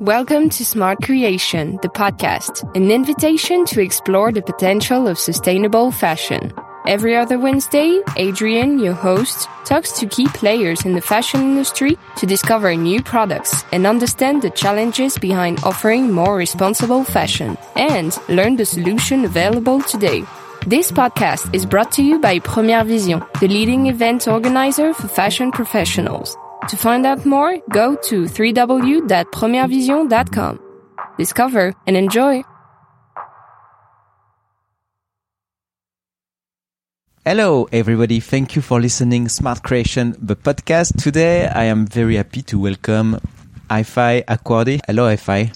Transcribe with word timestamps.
Welcome 0.00 0.50
to 0.50 0.64
Smart 0.64 1.00
Creation, 1.00 1.78
the 1.80 1.88
podcast, 1.88 2.62
an 2.76 2.90
invitation 2.90 3.64
to 3.64 3.80
explore 3.80 4.30
the 4.30 4.42
potential 4.42 5.08
of 5.08 5.18
sustainable 5.18 5.90
fashion. 5.90 6.52
Every 6.86 7.16
other 7.16 7.38
Wednesday, 7.38 8.02
Adrian, 8.18 8.78
your 8.78 8.92
host, 8.92 9.48
talks 9.64 9.92
to 9.92 10.06
key 10.06 10.28
players 10.28 10.84
in 10.84 10.92
the 10.92 11.00
fashion 11.00 11.40
industry 11.40 11.96
to 12.16 12.26
discover 12.26 12.76
new 12.76 13.02
products 13.02 13.64
and 13.72 13.86
understand 13.86 14.42
the 14.42 14.50
challenges 14.50 15.16
behind 15.16 15.64
offering 15.64 16.12
more 16.12 16.36
responsible 16.36 17.02
fashion 17.02 17.56
and 17.74 18.18
learn 18.28 18.56
the 18.56 18.66
solution 18.66 19.24
available 19.24 19.80
today. 19.80 20.24
This 20.66 20.92
podcast 20.92 21.54
is 21.54 21.64
brought 21.64 21.90
to 21.92 22.02
you 22.02 22.20
by 22.20 22.38
Première 22.40 22.86
Vision, 22.86 23.22
the 23.40 23.48
leading 23.48 23.86
event 23.86 24.28
organizer 24.28 24.92
for 24.92 25.08
fashion 25.08 25.52
professionals. 25.52 26.36
To 26.68 26.76
find 26.76 27.06
out 27.06 27.24
more, 27.24 27.58
go 27.70 27.94
to 27.94 28.24
www.premierevision.com. 28.24 30.60
Discover 31.18 31.74
and 31.86 31.96
enjoy. 31.96 32.42
Hello, 37.24 37.68
everybody. 37.72 38.20
Thank 38.20 38.54
you 38.56 38.62
for 38.62 38.80
listening 38.80 39.28
Smart 39.28 39.62
Creation, 39.62 40.14
the 40.18 40.36
podcast. 40.36 41.00
Today, 41.02 41.46
I 41.46 41.64
am 41.64 41.86
very 41.86 42.16
happy 42.16 42.42
to 42.42 42.58
welcome 42.58 43.18
Ifeanyi 43.68 44.24
Okwuadi. 44.26 44.80
Hello, 44.86 45.04
Ifai. 45.12 45.50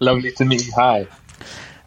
Lovely 0.00 0.32
to 0.32 0.44
meet 0.44 0.66
you. 0.66 0.72
Hi. 0.76 1.06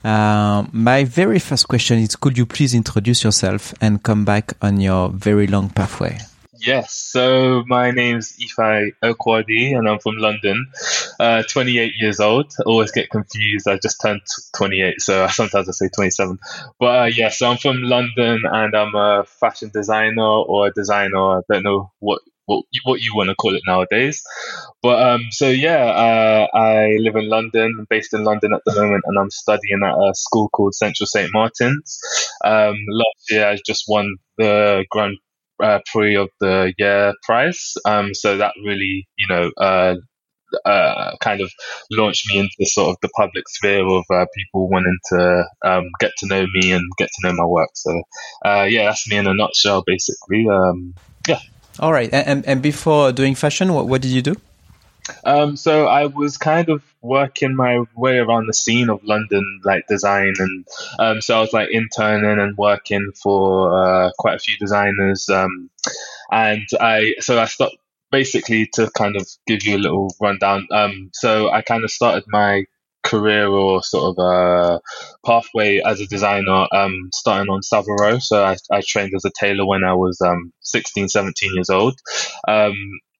Uh, 0.04 0.66
my 0.72 1.04
very 1.04 1.40
first 1.40 1.68
question 1.68 2.00
is 2.00 2.16
Could 2.16 2.38
you 2.38 2.46
please 2.46 2.74
introduce 2.74 3.24
yourself 3.24 3.74
and 3.82 4.02
come 4.02 4.24
back 4.26 4.54
on 4.62 4.80
your 4.80 5.10
very 5.10 5.48
long 5.48 5.70
pathway? 5.70 6.18
Yes, 6.64 6.94
so 6.94 7.64
my 7.66 7.90
name's 7.90 8.34
Ifeanyi 8.38 8.94
Okwuadi 9.04 9.76
and 9.76 9.90
I'm 9.90 9.98
from 9.98 10.18
London, 10.18 10.68
uh, 11.20 11.42
28 11.50 11.94
years 11.98 12.20
old. 12.20 12.54
I 12.60 12.64
always 12.68 12.92
get 12.92 13.10
confused. 13.10 13.68
I 13.68 13.78
just 13.78 14.00
turned 14.00 14.22
28, 14.56 15.02
so 15.02 15.28
sometimes 15.32 15.68
I 15.68 15.72
say 15.72 15.90
27. 15.90 16.38
But 16.80 17.02
uh, 17.02 17.06
yeah, 17.06 17.30
so 17.30 17.50
I'm 17.50 17.58
from 17.58 17.82
London 17.82 18.44
and 18.46 18.76
I'm 18.76 18.94
a 18.94 19.24
fashion 19.26 19.72
designer 19.74 20.22
or 20.22 20.68
a 20.68 20.72
designer. 20.72 21.40
I 21.40 21.42
don't 21.52 21.64
know 21.64 21.92
what 22.00 22.22
what 22.46 22.66
you, 22.72 22.82
what 22.84 23.02
you 23.02 23.16
want 23.16 23.30
to 23.30 23.36
call 23.36 23.56
it 23.56 23.64
nowadays. 23.66 24.22
But 24.84 25.02
um, 25.02 25.22
so 25.32 25.50
yeah, 25.50 25.84
uh, 25.86 26.48
I 26.56 26.98
live 27.00 27.16
in 27.16 27.28
London, 27.28 27.88
based 27.90 28.14
in 28.14 28.24
London 28.24 28.54
at 28.54 28.62
the 28.66 28.76
moment, 28.80 29.04
and 29.08 29.18
I'm 29.18 29.32
studying 29.32 29.82
at 29.84 29.94
a 29.96 30.12
school 30.14 30.50
called 30.50 30.76
Central 30.76 31.08
St 31.08 31.32
Martin's. 31.34 32.00
Um, 32.46 32.76
last 32.88 33.32
year, 33.32 33.48
I 33.48 33.58
just 33.66 33.86
won 33.88 34.18
the 34.38 34.86
Grand 34.92 35.18
uh, 35.62 35.80
Prix 35.92 36.16
of 36.16 36.30
the 36.40 36.74
Year 36.78 37.14
prize. 37.24 37.74
Um, 37.86 38.14
so 38.14 38.38
that 38.38 38.54
really, 38.64 39.08
you 39.18 39.28
know, 39.30 39.52
uh, 39.58 39.96
uh, 40.66 41.16
kind 41.22 41.42
of 41.42 41.50
launched 41.92 42.30
me 42.30 42.40
into 42.40 42.70
sort 42.70 42.90
of 42.90 42.98
the 43.02 43.10
public 43.10 43.48
sphere 43.48 43.86
of 43.88 44.04
uh, 44.14 44.26
people 44.36 44.70
wanting 44.70 44.98
to 45.14 45.46
um, 45.64 45.86
get 46.00 46.12
to 46.18 46.28
know 46.28 46.46
me 46.54 46.72
and 46.72 46.84
get 46.98 47.08
to 47.08 47.28
know 47.28 47.34
my 47.34 47.46
work. 47.46 47.70
So, 47.76 48.02
uh, 48.46 48.68
yeah, 48.70 48.86
that's 48.86 49.10
me 49.10 49.18
in 49.18 49.28
a 49.28 49.34
nutshell, 49.34 49.84
basically. 49.86 50.48
Um, 50.50 50.94
yeah. 51.28 51.40
All 51.80 51.94
right. 51.94 52.10
And, 52.12 52.46
and 52.46 52.62
before 52.62 53.12
doing 53.12 53.36
fashion, 53.36 53.74
what, 53.74 53.88
what 53.88 54.02
did 54.02 54.12
you 54.12 54.22
do? 54.22 54.36
Um, 55.24 55.56
so 55.56 55.88
I 55.88 56.08
was 56.08 56.38
kind 56.38 56.70
of 56.70 56.84
working 57.02 57.56
my 57.56 57.84
way 57.96 58.18
around 58.18 58.48
the 58.48 58.54
scene 58.54 58.90
of 58.90 59.04
London, 59.04 59.62
like 59.64 59.88
design, 59.88 60.34
and 60.40 60.68
um, 61.00 61.22
so 61.22 61.38
I 61.38 61.42
was 61.42 61.54
like 61.54 61.70
interning 61.72 62.40
and 62.40 62.58
working 62.58 63.12
for 63.22 63.84
uh, 63.84 64.12
quite 64.18 64.36
a 64.36 64.40
few 64.40 64.58
designers. 64.58 65.30
Um, 65.30 65.70
and 66.32 66.68
I 66.80 67.16
so 67.20 67.40
I 67.40 67.46
stopped 67.46 67.78
basically 68.12 68.68
to 68.74 68.90
kind 68.92 69.16
of 69.16 69.28
give 69.48 69.64
you 69.64 69.78
a 69.78 69.80
little 69.80 70.14
rundown. 70.20 70.68
Um, 70.72 71.10
so 71.14 71.50
I 71.50 71.62
kind 71.62 71.84
of 71.84 71.92
started 71.92 72.26
my 72.28 72.66
career 73.04 73.48
or 73.48 73.82
sort 73.84 74.16
of 74.18 74.24
a 74.24 74.82
pathway 75.26 75.82
as 75.84 76.00
a 76.00 76.08
designer 76.08 76.68
um, 76.72 77.10
starting 77.14 77.50
on 77.50 77.64
Savile 77.64 77.96
Row. 77.96 78.20
So 78.20 78.44
I, 78.44 78.58
I, 78.72 78.82
trained 78.86 79.14
as 79.16 79.26
a 79.26 79.32
tailor 79.40 79.66
when 79.66 79.84
I 79.84 79.94
was 79.94 80.20
um, 80.22 80.54
16, 80.62 81.08
17 81.08 81.56
years 81.56 81.70
old. 81.70 82.00
Um, 82.48 82.76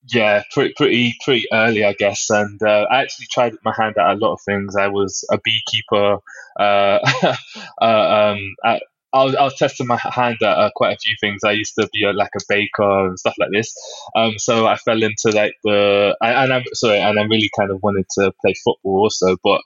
yeah, 0.08 0.44
pretty 0.52 0.74
pretty 0.76 1.16
pretty 1.24 1.48
early, 1.54 1.86
I 1.86 1.94
guess. 1.94 2.30
And 2.30 2.62
uh, 2.62 2.88
I 2.90 3.02
actually 3.02 3.28
tried 3.32 3.54
my 3.64 3.74
hand 3.76 3.96
at 3.98 4.10
a 4.10 4.20
lot 4.20 4.34
of 4.34 4.42
things. 4.42 4.76
I 4.76 4.88
was 4.88 5.24
a 5.32 5.40
beekeeper. 5.44 6.18
Uh, 6.60 7.00
uh, 7.82 8.34
um, 8.34 8.56
at, 8.66 8.84
I 9.14 9.26
was, 9.26 9.36
I 9.36 9.44
was 9.44 9.56
testing 9.56 9.88
my 9.88 9.98
hand 9.98 10.38
at 10.42 10.58
uh, 10.58 10.70
quite 10.76 10.94
a 10.94 10.98
few 10.98 11.16
things. 11.20 11.42
I 11.44 11.52
used 11.52 11.76
to 11.76 11.90
be 11.92 12.06
a, 12.06 12.14
like 12.14 12.32
a 12.36 12.42
baker 12.48 13.08
and 13.08 13.20
stuff 13.20 13.36
like 13.40 13.50
this. 13.52 13.74
Um, 14.16 14.38
so 14.38 14.68
I 14.68 14.78
fell 14.78 15.02
into 15.04 15.32
like 15.32 15.56
the 15.64 16.16
and 16.22 16.54
I'm 16.54 16.64
sorry, 16.74 17.00
and 17.00 17.20
I 17.20 17.24
really 17.24 17.50
kind 17.58 17.72
of 17.72 17.82
wanted 17.84 18.06
to 18.20 18.32
play 18.42 18.54
football 18.64 19.02
also, 19.02 19.38
but 19.44 19.62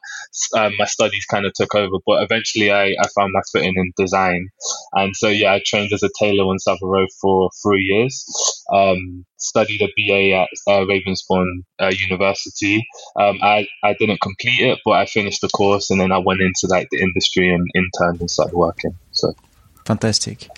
um, 0.58 0.74
my 0.78 0.86
studies 0.86 1.26
kind 1.26 1.46
of 1.46 1.54
took 1.54 1.76
over. 1.76 1.98
But 2.06 2.24
eventually, 2.24 2.72
I, 2.72 2.96
I 3.00 3.08
found 3.16 3.34
my 3.34 3.42
footing 3.52 3.74
in 3.76 3.94
design, 3.98 4.50
and 4.94 5.16
so 5.16 5.28
yeah, 5.28 5.54
I 5.54 5.62
trained 5.64 5.94
as 5.94 6.04
a 6.04 6.10
tailor 6.20 6.46
on 6.46 6.60
Savile 6.60 6.90
Row 6.90 7.06
for 7.22 7.50
three 7.64 7.84
years. 7.84 8.26
Um, 8.74 9.26
studied 9.38 9.82
a 9.82 9.88
BA 9.96 10.34
at 10.34 10.50
uh, 10.68 10.86
Ravensbourne 10.86 11.64
uh, 11.80 11.92
University. 12.00 12.86
Um, 13.16 13.40
I 13.44 13.68
I 13.84 13.94
didn't 14.00 14.22
complete 14.22 14.60
it, 14.60 14.80
but 14.84 14.94
I 14.94 15.06
finished 15.06 15.42
the 15.42 15.50
course, 15.50 15.92
and 15.92 16.00
then 16.02 16.12
I 16.12 16.18
went 16.18 16.42
into 16.42 16.68
like 16.68 16.88
the 16.92 17.00
industry 17.00 17.54
and 17.54 17.68
interned 17.76 18.22
and 18.22 18.32
started 18.32 18.56
working. 18.56 18.98
So 19.16 19.34
fantastic. 19.86 20.50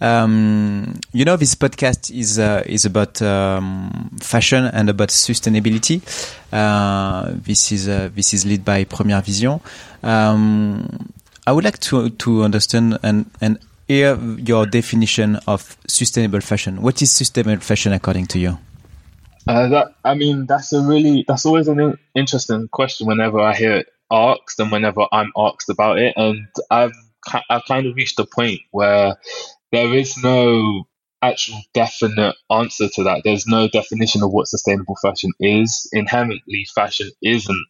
Um, 0.00 1.00
you 1.12 1.24
know, 1.24 1.36
this 1.36 1.54
podcast 1.54 2.14
is 2.14 2.38
uh, 2.38 2.62
is 2.66 2.84
about 2.84 3.20
um, 3.22 4.10
fashion 4.20 4.64
and 4.64 4.88
about 4.88 5.08
sustainability. 5.08 6.00
Uh, 6.52 7.32
this 7.34 7.72
is 7.72 7.88
uh, 7.88 8.08
this 8.14 8.34
is 8.34 8.46
led 8.46 8.64
by 8.64 8.84
Première 8.84 9.22
Vision. 9.24 9.60
Um, 10.02 11.10
I 11.46 11.52
would 11.52 11.64
like 11.64 11.78
to 11.80 12.10
to 12.10 12.44
understand 12.44 12.98
and 13.02 13.26
and 13.40 13.58
hear 13.88 14.18
your 14.38 14.66
definition 14.66 15.36
of 15.46 15.76
sustainable 15.86 16.40
fashion. 16.40 16.80
What 16.82 17.02
is 17.02 17.10
sustainable 17.10 17.60
fashion 17.60 17.92
according 17.92 18.26
to 18.28 18.38
you? 18.38 18.58
Uh, 19.46 19.68
that 19.68 19.94
I 20.04 20.14
mean, 20.14 20.46
that's 20.46 20.72
a 20.72 20.80
really 20.80 21.24
that's 21.26 21.44
always 21.44 21.68
an 21.68 21.98
interesting 22.14 22.68
question. 22.68 23.06
Whenever 23.06 23.40
I 23.40 23.54
hear 23.54 23.76
it 23.76 23.86
asked, 24.10 24.58
and 24.60 24.70
whenever 24.70 25.06
I'm 25.12 25.32
asked 25.36 25.68
about 25.68 25.98
it, 25.98 26.14
and 26.16 26.46
I've 26.70 26.94
I've 27.50 27.64
kind 27.66 27.86
of 27.86 27.96
reached 27.96 28.18
a 28.18 28.26
point 28.26 28.60
where 28.70 29.16
there 29.72 29.94
is 29.94 30.16
no 30.22 30.84
actual 31.22 31.58
definite 31.72 32.36
answer 32.50 32.88
to 32.88 33.04
that. 33.04 33.22
There's 33.24 33.46
no 33.46 33.66
definition 33.68 34.22
of 34.22 34.30
what 34.30 34.46
sustainable 34.46 34.96
fashion 35.02 35.32
is. 35.40 35.88
Inherently, 35.92 36.66
fashion 36.74 37.10
isn't 37.22 37.66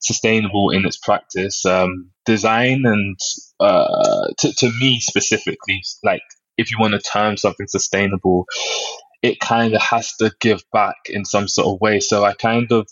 sustainable 0.00 0.70
in 0.70 0.86
its 0.86 0.96
practice. 0.96 1.66
Um, 1.66 2.10
design 2.24 2.82
and 2.84 3.18
uh, 3.60 4.28
to, 4.38 4.52
to 4.54 4.70
me 4.80 5.00
specifically, 5.00 5.82
like 6.02 6.22
if 6.56 6.70
you 6.70 6.78
want 6.78 6.92
to 6.92 7.00
term 7.00 7.36
something 7.36 7.66
sustainable, 7.66 8.46
it 9.22 9.40
kind 9.40 9.74
of 9.74 9.82
has 9.82 10.14
to 10.16 10.30
give 10.40 10.62
back 10.72 10.96
in 11.06 11.24
some 11.24 11.48
sort 11.48 11.74
of 11.74 11.80
way. 11.80 12.00
So 12.00 12.24
I 12.24 12.34
kind 12.34 12.70
of 12.70 12.86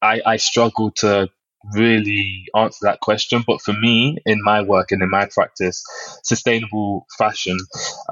I, 0.00 0.20
I 0.24 0.36
struggle 0.36 0.90
to 0.96 1.28
really 1.74 2.46
answer 2.56 2.78
that 2.82 3.00
question. 3.00 3.42
But 3.46 3.60
for 3.60 3.72
me, 3.72 4.18
in 4.26 4.42
my 4.42 4.62
work 4.62 4.92
and 4.92 5.02
in 5.02 5.10
my 5.10 5.26
practice, 5.26 5.82
sustainable 6.22 7.06
fashion 7.18 7.58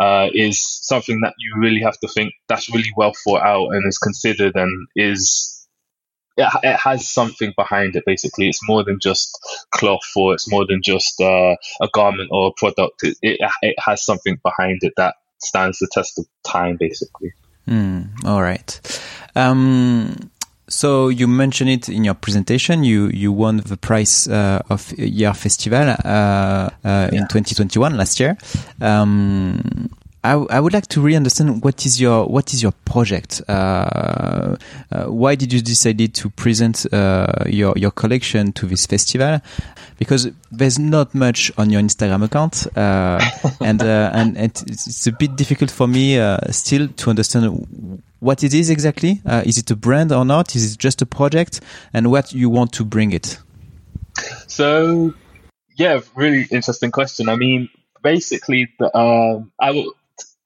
uh, 0.01 0.29
is 0.33 0.61
something 0.63 1.21
that 1.23 1.35
you 1.39 1.61
really 1.61 1.81
have 1.81 1.99
to 2.01 2.09
think 2.09 2.33
that's 2.49 2.73
really 2.73 2.93
well 2.97 3.13
thought 3.25 3.43
out 3.43 3.71
and 3.71 3.87
is 3.87 3.99
considered 3.99 4.57
and 4.57 4.89
is. 4.97 5.55
It, 6.41 6.77
has 6.79 7.09
something 7.09 7.53
behind 7.57 7.97
it. 7.97 8.05
Basically, 8.07 8.49
it's 8.49 8.61
more 8.69 8.85
than 8.85 9.01
just 9.01 9.37
cloth, 9.73 10.09
or 10.15 10.35
it's 10.35 10.49
more 10.49 10.65
than 10.69 10.83
just 10.85 11.21
uh, 11.21 11.57
a 11.83 11.89
garment 11.93 12.29
or 12.31 12.47
a 12.47 12.53
product. 12.57 13.03
It, 13.03 13.17
it, 13.23 13.41
it 13.61 13.75
has 13.81 14.05
something 14.05 14.39
behind 14.45 14.79
it 14.83 14.93
that 14.97 15.17
stands 15.39 15.81
the 15.81 15.89
test 15.91 16.17
of 16.17 16.27
time. 16.47 16.77
Basically. 16.79 17.33
Mm, 17.67 18.25
all 18.25 18.41
right. 18.41 19.03
Um, 19.35 20.31
so 20.69 21.09
you 21.09 21.27
mentioned 21.27 21.71
it 21.71 21.89
in 21.89 22.05
your 22.05 22.15
presentation. 22.15 22.85
You 22.85 23.09
you 23.09 23.33
won 23.33 23.59
the 23.59 23.77
prize 23.77 24.29
uh, 24.29 24.63
of 24.69 24.87
Hyères 24.97 25.37
Festival 25.37 25.89
uh, 25.89 26.09
uh, 26.09 26.71
yeah. 26.85 27.09
in 27.13 27.27
2021 27.29 27.97
last 27.97 28.21
year. 28.21 28.37
Um, 28.81 29.89
I, 30.25 30.33
I, 30.33 30.61
would 30.61 30.73
like 30.73 30.89
to 30.89 31.01
really 31.01 31.17
understand 31.17 31.63
what 31.63 31.87
is 31.87 32.01
your 32.01 32.27
what 32.27 32.53
is 32.53 32.63
your 32.63 32.73
project. 32.85 33.41
Uh, 33.49 34.57
uh, 34.91 35.05
why 35.07 35.37
did 35.37 35.53
you 35.53 35.61
decide 35.61 36.13
to 36.15 36.31
present 36.31 36.93
uh, 36.93 37.45
your 37.47 37.73
your 37.77 37.93
collection 37.93 38.53
to 38.53 38.67
this 38.67 38.87
festival? 38.87 39.41
Because 39.99 40.29
there's 40.51 40.79
not 40.79 41.15
much 41.15 41.53
on 41.57 41.71
your 41.71 41.81
Instagram 41.81 42.25
account, 42.25 42.67
and 43.61 43.83
and 43.83 44.37
it's 44.37 45.07
a 45.07 45.13
bit 45.13 45.37
difficult 45.37 45.71
for 45.71 45.87
me 45.87 46.19
still 46.51 46.89
to 46.89 47.11
understand 47.11 48.03
what 48.21 48.43
it 48.43 48.55
is 48.55 48.71
exactly. 48.71 49.21
Uh, 49.25 49.43
is 49.47 49.59
it 49.59 49.71
a 49.71 49.77
brand 49.77 50.13
or 50.13 50.25
not? 50.25 50.57
Is 50.57 50.75
it 50.75 50.79
just 50.79 51.03
a 51.03 51.07
project? 51.07 51.61
And 51.93 52.11
what 52.11 52.33
you 52.33 52.51
want 52.51 52.73
to 52.75 52.85
bring 52.85 53.13
it? 53.13 53.39
So, 54.47 55.15
yeah, 55.77 56.01
really 56.17 56.47
interesting 56.51 56.91
question. 56.91 57.29
I 57.29 57.37
mean, 57.37 57.69
basically, 58.03 58.69
the, 58.79 58.97
um, 58.97 59.53
I, 59.61 59.69
w- 59.69 59.93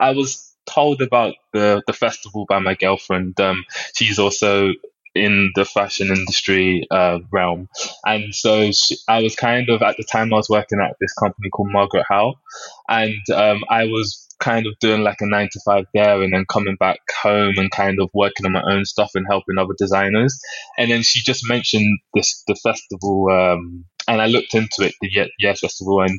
I 0.03 0.13
was 0.13 0.55
told 0.67 1.01
about 1.01 1.35
the, 1.53 1.83
the 1.87 1.93
festival 1.93 2.47
by 2.49 2.59
my 2.59 2.75
girlfriend. 2.75 3.41
Um, 3.41 3.65
she's 3.95 4.19
also 4.19 4.73
in 5.15 5.53
the 5.55 5.65
fashion 5.65 6.09
industry 6.09 6.87
uh, 6.91 7.19
realm. 7.31 7.69
And 8.05 8.35
so 8.35 8.73
she, 8.73 8.97
I 9.09 9.23
was 9.23 9.37
kind 9.37 9.69
of 9.69 9.83
at 9.83 9.97
the 9.97 10.05
time 10.05 10.33
I 10.33 10.37
was 10.37 10.49
working 10.49 10.81
at 10.81 10.97
this 11.01 11.13
company 11.15 11.51
called 11.51 11.71
Margaret 11.71 12.07
Howell, 12.09 12.41
and 12.89 13.15
um, 13.35 13.63
I 13.71 13.85
was 13.85 14.27
kind 14.41 14.67
of 14.67 14.77
doing 14.81 15.03
like 15.03 15.19
a 15.21 15.27
nine 15.27 15.49
to 15.53 15.61
five 15.65 15.85
there 15.95 16.21
and 16.21 16.33
then 16.33 16.45
coming 16.51 16.75
back 16.81 16.99
home 17.23 17.55
and 17.59 17.71
kind 17.71 18.01
of 18.01 18.11
working 18.13 18.45
on 18.45 18.53
my 18.53 18.63
own 18.69 18.85
stuff 18.85 19.13
and 19.15 19.25
helping 19.29 19.57
other 19.59 19.75
designers. 19.79 20.37
And 20.79 20.91
then 20.91 21.03
she 21.03 21.21
just 21.23 21.49
mentioned 21.49 22.01
this 22.15 22.43
the 22.49 22.57
festival 22.57 23.29
um, 23.31 23.85
and 24.09 24.21
I 24.21 24.27
looked 24.27 24.55
into 24.55 24.81
it, 24.81 24.95
the 25.01 25.11
Hyères 25.41 25.61
Festival, 25.61 26.01
and 26.03 26.19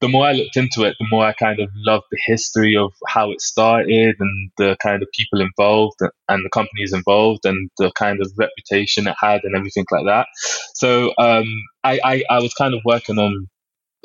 the 0.00 0.08
more 0.08 0.26
I 0.26 0.32
looked 0.32 0.56
into 0.56 0.84
it, 0.84 0.96
the 0.98 1.06
more 1.10 1.24
I 1.24 1.32
kind 1.32 1.60
of 1.60 1.68
loved 1.74 2.06
the 2.10 2.18
history 2.24 2.76
of 2.76 2.92
how 3.06 3.30
it 3.32 3.40
started 3.40 4.16
and 4.18 4.50
the 4.56 4.76
kind 4.82 5.02
of 5.02 5.08
people 5.12 5.40
involved 5.40 6.00
and 6.28 6.44
the 6.44 6.50
companies 6.50 6.92
involved 6.92 7.44
and 7.44 7.70
the 7.78 7.92
kind 7.96 8.20
of 8.20 8.32
reputation 8.38 9.06
it 9.06 9.16
had 9.20 9.42
and 9.44 9.56
everything 9.56 9.84
like 9.90 10.06
that. 10.06 10.26
So 10.74 11.12
um, 11.18 11.46
I, 11.84 12.00
I, 12.04 12.24
I 12.30 12.40
was 12.40 12.54
kind 12.54 12.74
of 12.74 12.80
working 12.84 13.18
on 13.18 13.48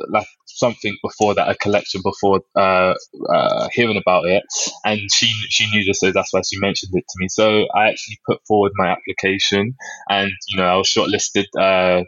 like 0.09 0.27
something 0.45 0.95
before 1.03 1.33
that, 1.35 1.49
a 1.49 1.55
collection 1.55 2.01
before 2.03 2.41
uh, 2.55 2.93
uh, 3.33 3.67
hearing 3.71 3.97
about 3.97 4.25
it, 4.25 4.43
and 4.83 4.99
she 5.11 5.27
she 5.49 5.69
knew 5.69 5.83
this, 5.85 5.99
so 5.99 6.11
that's 6.11 6.33
why 6.33 6.41
she 6.41 6.59
mentioned 6.59 6.91
it 6.93 7.05
to 7.07 7.15
me. 7.17 7.27
So 7.29 7.67
I 7.75 7.89
actually 7.89 8.19
put 8.27 8.39
forward 8.47 8.71
my 8.75 8.87
application, 8.89 9.75
and 10.09 10.31
you 10.49 10.57
know 10.57 10.65
I 10.65 10.75
was 10.75 10.87
shortlisted. 10.87 11.45
Uh, 11.57 12.03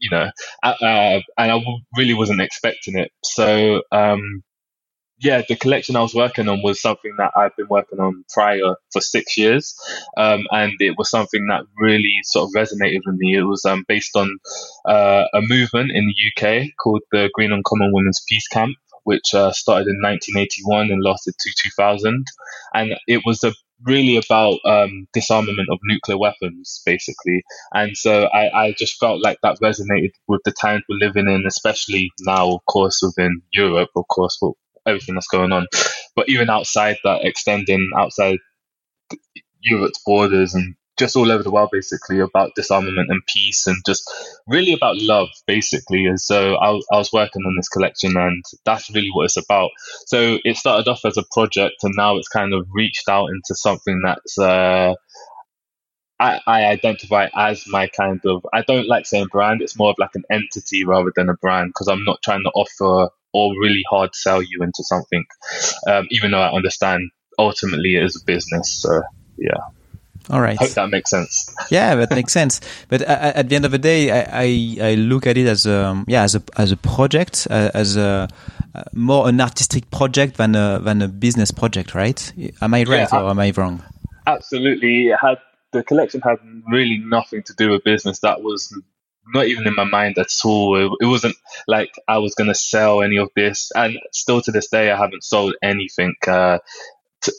you 0.00 0.10
know, 0.10 0.30
uh, 0.62 0.74
uh 0.80 1.20
and 1.38 1.52
I 1.52 1.60
really 1.96 2.14
wasn't 2.14 2.40
expecting 2.40 2.96
it. 2.96 3.10
So 3.22 3.82
um, 3.92 4.42
yeah, 5.18 5.42
the 5.48 5.56
collection 5.56 5.96
I 5.96 6.02
was 6.02 6.14
working 6.14 6.48
on 6.48 6.62
was 6.62 6.80
something 6.80 7.14
that 7.18 7.32
I've 7.34 7.56
been 7.56 7.68
working 7.68 8.00
on 8.00 8.24
prior 8.32 8.76
for 8.92 9.00
six 9.00 9.38
years, 9.38 9.74
um, 10.16 10.46
and 10.50 10.72
it 10.78 10.94
was 10.98 11.10
something 11.10 11.46
that 11.48 11.62
really 11.78 12.20
sort 12.24 12.48
of 12.48 12.54
resonated 12.54 13.00
with 13.06 13.16
me. 13.16 13.36
It 13.36 13.42
was 13.42 13.64
um, 13.64 13.84
based 13.88 14.14
on 14.14 14.38
uh, 14.86 15.24
a 15.32 15.40
movement 15.40 15.92
in 15.92 16.06
the 16.06 16.30
UK 16.30 16.66
called 16.82 17.02
the 17.12 17.30
Greenham 17.34 17.62
Common 17.64 17.92
Women's 17.92 18.22
Peace 18.28 18.46
Camp, 18.48 18.76
which 19.04 19.32
uh, 19.32 19.52
started 19.52 19.88
in 19.88 20.02
1981 20.02 20.90
and 20.90 21.02
lasted 21.02 21.34
to 21.38 21.50
2000, 21.62 22.26
and 22.74 22.94
it 23.06 23.22
was 23.24 23.42
a 23.42 23.54
really 23.84 24.16
about 24.16 24.58
um, 24.64 25.06
disarmament 25.12 25.68
of 25.70 25.78
nuclear 25.84 26.18
weapons, 26.18 26.82
basically. 26.86 27.42
And 27.74 27.96
so 27.96 28.24
I, 28.24 28.66
I, 28.66 28.72
just 28.72 28.98
felt 28.98 29.22
like 29.22 29.38
that 29.42 29.58
resonated 29.62 30.12
with 30.28 30.40
the 30.44 30.52
times 30.60 30.82
we're 30.88 31.06
living 31.06 31.28
in, 31.28 31.44
especially 31.46 32.10
now, 32.20 32.54
of 32.54 32.64
course, 32.66 33.00
within 33.02 33.42
Europe, 33.52 33.90
of 33.96 34.06
course, 34.08 34.38
with 34.40 34.54
everything 34.86 35.14
that's 35.14 35.28
going 35.28 35.52
on. 35.52 35.66
But 36.14 36.28
even 36.28 36.48
outside 36.48 36.96
that, 37.04 37.24
extending 37.24 37.90
outside 37.96 38.38
Europe's 39.60 40.00
borders 40.04 40.54
and 40.54 40.74
just 40.98 41.16
all 41.16 41.30
over 41.30 41.42
the 41.42 41.50
world, 41.50 41.70
basically, 41.72 42.20
about 42.20 42.54
disarmament 42.54 43.10
and 43.10 43.22
peace 43.26 43.66
and 43.66 43.76
just 43.84 44.10
really 44.46 44.72
about 44.72 44.96
love, 44.96 45.28
basically. 45.46 46.06
And 46.06 46.20
so 46.20 46.56
I, 46.56 46.70
I 46.92 46.98
was 46.98 47.12
working 47.12 47.42
on 47.44 47.56
this 47.56 47.68
collection, 47.68 48.16
and 48.16 48.44
that's 48.64 48.90
really 48.90 49.10
what 49.12 49.24
it's 49.24 49.36
about. 49.36 49.70
So 50.06 50.38
it 50.44 50.56
started 50.56 50.88
off 50.88 51.04
as 51.04 51.16
a 51.16 51.24
project, 51.32 51.76
and 51.82 51.94
now 51.96 52.16
it's 52.16 52.28
kind 52.28 52.54
of 52.54 52.66
reached 52.72 53.08
out 53.08 53.28
into 53.28 53.54
something 53.54 54.00
that's. 54.04 54.38
Uh, 54.38 54.94
I, 56.18 56.40
I 56.46 56.64
identify 56.64 57.28
as 57.36 57.64
my 57.66 57.88
kind 57.88 58.20
of 58.24 58.46
I 58.52 58.62
don't 58.62 58.88
like 58.88 59.04
saying 59.04 59.26
brand. 59.30 59.60
It's 59.60 59.78
more 59.78 59.90
of 59.90 59.96
like 59.98 60.14
an 60.14 60.24
entity 60.30 60.84
rather 60.84 61.12
than 61.14 61.28
a 61.28 61.34
brand 61.34 61.70
because 61.70 61.88
I'm 61.88 62.04
not 62.04 62.22
trying 62.24 62.42
to 62.44 62.50
offer 62.50 63.10
or 63.34 63.52
really 63.60 63.84
hard 63.90 64.14
sell 64.14 64.40
you 64.40 64.62
into 64.62 64.82
something, 64.82 65.26
um, 65.86 66.06
even 66.10 66.30
though 66.30 66.40
I 66.40 66.56
understand 66.56 67.10
ultimately 67.38 67.96
it 67.96 68.02
is 68.02 68.16
a 68.16 68.24
business. 68.24 68.80
So 68.80 69.02
yeah. 69.36 69.58
All 70.30 70.40
right. 70.40 70.58
Hope 70.58 70.70
that 70.70 70.90
makes 70.90 71.10
sense. 71.10 71.52
Yeah, 71.70 71.96
that 71.96 72.10
makes 72.10 72.32
sense. 72.32 72.60
But 72.88 73.02
at 73.02 73.48
the 73.48 73.56
end 73.56 73.64
of 73.64 73.72
the 73.72 73.78
day, 73.78 74.10
I, 74.10 74.42
I, 74.42 74.90
I 74.90 74.94
look 74.94 75.26
at 75.26 75.36
it 75.36 75.46
as 75.46 75.66
a 75.66 76.04
yeah 76.06 76.22
as 76.22 76.34
a 76.34 76.42
as 76.56 76.70
a 76.70 76.76
project 76.76 77.46
uh, 77.50 77.70
as 77.74 77.96
a 77.96 78.28
uh, 78.74 78.84
more 78.92 79.28
an 79.28 79.40
artistic 79.40 79.90
project 79.90 80.36
than 80.36 80.54
a 80.54 80.78
than 80.80 81.02
a 81.02 81.08
business 81.08 81.50
project, 81.50 81.94
right? 81.94 82.32
Am 82.60 82.74
I 82.74 82.84
right 82.84 83.08
yeah, 83.10 83.20
or 83.20 83.30
am 83.30 83.38
I 83.38 83.52
wrong? 83.56 83.82
Absolutely. 84.26 85.08
It 85.08 85.18
had 85.20 85.38
the 85.72 85.82
collection 85.82 86.20
had 86.20 86.38
really 86.70 86.98
nothing 86.98 87.42
to 87.44 87.54
do 87.54 87.70
with 87.70 87.84
business. 87.84 88.20
That 88.20 88.42
was 88.42 88.72
not 89.34 89.46
even 89.46 89.66
in 89.66 89.74
my 89.74 89.84
mind 89.84 90.18
at 90.18 90.28
all. 90.44 90.76
It, 90.76 90.92
it 91.00 91.06
wasn't 91.06 91.36
like 91.66 91.92
I 92.06 92.18
was 92.18 92.34
going 92.34 92.48
to 92.48 92.54
sell 92.54 93.02
any 93.02 93.18
of 93.18 93.30
this. 93.34 93.72
And 93.74 93.98
still 94.12 94.40
to 94.42 94.52
this 94.52 94.68
day, 94.68 94.90
I 94.90 94.96
haven't 94.96 95.24
sold 95.24 95.54
anything. 95.62 96.14
Uh, 96.26 96.58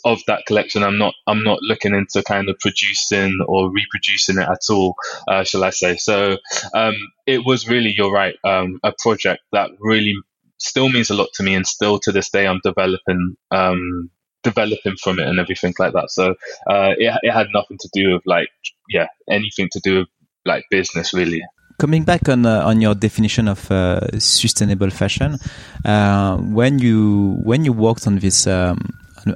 of 0.04 0.20
that 0.28 0.46
collection. 0.46 0.84
I'm 0.84 0.98
not 0.98 1.14
I'm 1.26 1.44
not 1.44 1.60
looking 1.62 1.94
into 1.94 2.24
kind 2.24 2.50
of 2.50 2.58
producing 2.60 3.40
or 3.48 3.72
reproducing 3.72 4.38
it 4.38 4.48
at 4.48 4.70
all, 4.70 4.96
uh, 5.28 5.44
shall 5.44 5.64
I 5.64 5.72
say? 5.72 5.98
So 5.98 6.38
um, 6.74 6.96
it 7.26 7.46
was 7.46 7.68
really 7.68 7.94
you're 7.96 8.12
right, 8.12 8.36
um, 8.44 8.80
a 8.84 8.94
project 8.98 9.42
that 9.52 9.72
really 9.80 10.16
still 10.58 10.90
means 10.90 11.10
a 11.10 11.16
lot 11.16 11.30
to 11.36 11.44
me, 11.44 11.56
and 11.56 11.66
still 11.66 12.00
to 12.00 12.12
this 12.12 12.30
day 12.30 12.48
I'm 12.48 12.62
developing 12.64 13.36
um, 13.52 14.10
developing 14.44 14.96
from 15.02 15.20
it 15.20 15.28
and 15.28 15.40
everything 15.40 15.74
like 15.80 15.94
that. 15.94 16.12
So 16.12 16.36
uh, 16.70 16.94
it 16.98 17.18
it 17.24 17.32
had 17.32 17.48
nothing 17.54 17.78
to 17.80 17.90
do 17.94 18.14
with 18.14 18.24
like 18.26 18.50
yeah 18.90 19.08
anything 19.30 19.70
to 19.72 19.80
do 19.80 20.00
with 20.00 20.08
like 20.46 20.66
business 20.70 21.14
really 21.14 21.44
coming 21.80 22.04
back 22.04 22.28
on 22.30 22.46
uh, 22.46 22.66
on 22.66 22.82
your 22.82 22.96
definition 22.96 23.48
of 23.48 23.72
uh, 23.72 24.00
sustainable 24.20 24.90
fashion, 24.90 25.38
uh, 25.86 26.38
when 26.38 26.80
you 26.80 27.38
when 27.44 27.66
you 27.66 27.74
worked 27.74 28.08
on 28.08 28.20
this 28.20 28.48
um, 28.48 28.80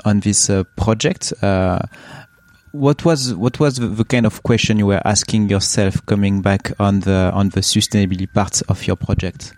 on 0.05 0.19
this 0.19 0.49
uh, 0.49 0.63
project, 0.75 1.33
uh, 1.41 1.79
what 2.71 3.03
was 3.03 3.33
what 3.33 3.59
was 3.59 3.75
the 3.75 4.05
kind 4.05 4.25
of 4.25 4.43
question 4.43 4.77
you 4.77 4.85
were 4.87 5.01
asking 5.05 5.49
yourself 5.49 6.05
coming 6.05 6.41
back 6.41 6.71
on 6.79 7.01
the 7.01 7.31
on 7.33 7.49
the 7.49 7.61
sustainability 7.61 8.31
part 8.33 8.61
of 8.69 8.87
your 8.87 8.95
project? 8.95 9.53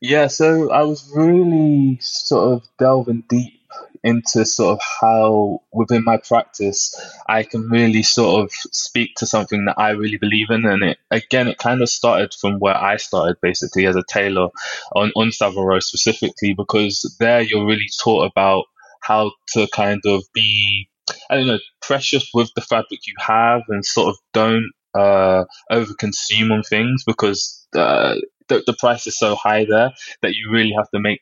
Yeah, 0.00 0.26
so 0.26 0.70
I 0.70 0.82
was 0.82 1.10
really 1.14 1.98
sort 2.00 2.54
of 2.54 2.68
delving 2.78 3.24
deep 3.28 3.56
into 4.02 4.44
sort 4.44 4.78
of 4.78 4.80
how 5.00 5.60
within 5.72 6.04
my 6.04 6.16
practice 6.16 6.94
I 7.28 7.42
can 7.42 7.68
really 7.68 8.04
sort 8.04 8.44
of 8.44 8.52
speak 8.52 9.16
to 9.16 9.26
something 9.26 9.64
that 9.64 9.78
I 9.78 9.90
really 9.90 10.16
believe 10.16 10.50
in. 10.50 10.64
And 10.64 10.82
it 10.82 10.98
again, 11.10 11.48
it 11.48 11.58
kind 11.58 11.82
of 11.82 11.88
started 11.88 12.32
from 12.32 12.58
where 12.58 12.76
I 12.76 12.98
started 12.98 13.36
basically 13.40 13.86
as 13.86 13.96
a 13.96 14.04
tailor 14.08 14.48
on, 14.94 15.12
on 15.16 15.32
Savile 15.32 15.66
Row 15.66 15.80
specifically, 15.80 16.54
because 16.54 17.16
there 17.18 17.40
you're 17.40 17.66
really 17.66 17.88
taught 18.00 18.30
about 18.30 18.66
how 19.06 19.32
to 19.54 19.68
kind 19.72 20.00
of 20.06 20.24
be 20.34 20.88
I 21.30 21.36
don't 21.36 21.46
know, 21.46 21.58
precious 21.82 22.30
with 22.34 22.50
the 22.54 22.60
fabric 22.60 23.00
you 23.06 23.14
have 23.18 23.62
and 23.68 23.84
sort 23.84 24.08
of 24.08 24.16
don't 24.32 24.72
uh, 24.94 25.44
over 25.70 25.94
consume 25.94 26.52
on 26.52 26.62
things 26.62 27.04
because 27.06 27.66
uh, 27.74 28.16
the, 28.48 28.62
the 28.66 28.74
price 28.78 29.06
is 29.06 29.18
so 29.18 29.34
high 29.34 29.64
there 29.68 29.92
that 30.22 30.34
you 30.34 30.50
really 30.50 30.72
have 30.76 30.88
to 30.90 31.00
make 31.00 31.20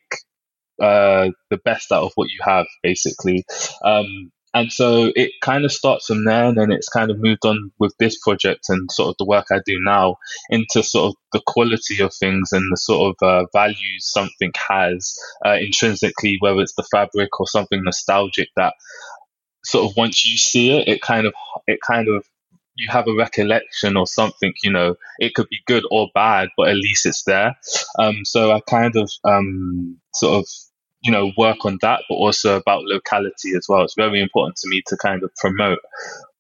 uh, 0.81 1.29
the 1.51 1.59
best 1.65 1.93
out 1.93 2.03
of 2.05 2.13
what 2.15 2.29
you 2.31 2.39
have, 2.43 2.67
basically. 2.83 3.45
Um, 3.85 4.31
and 4.55 4.73
so 4.73 5.13
it 5.17 5.33
kind 5.43 5.65
of 5.65 5.73
starts 5.73 6.07
from 6.07 6.25
there, 6.25 6.45
and 6.45 6.57
then 6.57 6.73
it's 6.73 6.89
kind 6.89 7.11
of 7.11 7.19
moved 7.19 7.45
on 7.45 7.73
with 7.79 7.95
this 7.99 8.19
project 8.19 8.67
and 8.69 8.91
sort 8.91 9.11
of 9.11 9.17
the 9.19 9.27
work 9.27 9.47
I 9.51 9.59
do 9.67 9.77
now 9.85 10.17
into 10.49 10.83
sort 10.83 11.11
of 11.11 11.15
the 11.33 11.43
quality 11.47 12.01
of 12.01 12.15
things 12.15 12.53
and 12.53 12.65
the 12.73 12.77
sort 12.77 13.15
of 13.21 13.29
uh, 13.29 13.47
values 13.53 13.79
something 14.01 14.53
has 14.69 15.15
uh, 15.45 15.57
intrinsically, 15.61 16.39
whether 16.41 16.61
it's 16.61 16.75
the 16.77 16.87
fabric 16.91 17.41
or 17.41 17.47
something 17.47 17.83
nostalgic 17.83 18.49
that 18.57 18.75
sort 19.65 19.91
of 19.91 19.97
once 19.97 20.25
you 20.25 20.37
see 20.37 20.71
it, 20.71 20.89
it 20.89 21.03
kind 21.03 21.27
of 21.27 21.35
it 21.67 21.81
kind 21.81 22.09
of 22.09 22.25
you 22.77 22.89
have 22.91 23.07
a 23.07 23.15
recollection 23.15 23.97
or 23.97 24.07
something, 24.07 24.53
you 24.63 24.71
know, 24.71 24.97
it 25.19 25.35
could 25.35 25.49
be 25.49 25.61
good 25.67 25.85
or 25.91 26.09
bad, 26.15 26.49
but 26.57 26.69
at 26.69 26.77
least 26.77 27.07
it's 27.07 27.23
there. 27.25 27.57
Um, 27.99 28.25
so 28.25 28.51
I 28.51 28.61
kind 28.69 28.97
of 28.97 29.11
um, 29.25 29.99
sort 30.13 30.41
of, 30.41 30.49
you 31.05 31.13
know, 31.13 31.31
work 31.37 31.65
on 31.65 31.79
that, 31.83 32.03
but 32.09 32.15
also 32.15 32.57
about 32.57 32.85
locality 32.85 33.53
as 33.57 33.67
well. 33.69 33.83
It's 33.83 33.95
very 33.95 34.21
important 34.21 34.57
to 34.57 34.69
me 34.69 34.83
to 34.87 34.97
kind 34.97 35.23
of 35.23 35.31
promote 35.37 35.79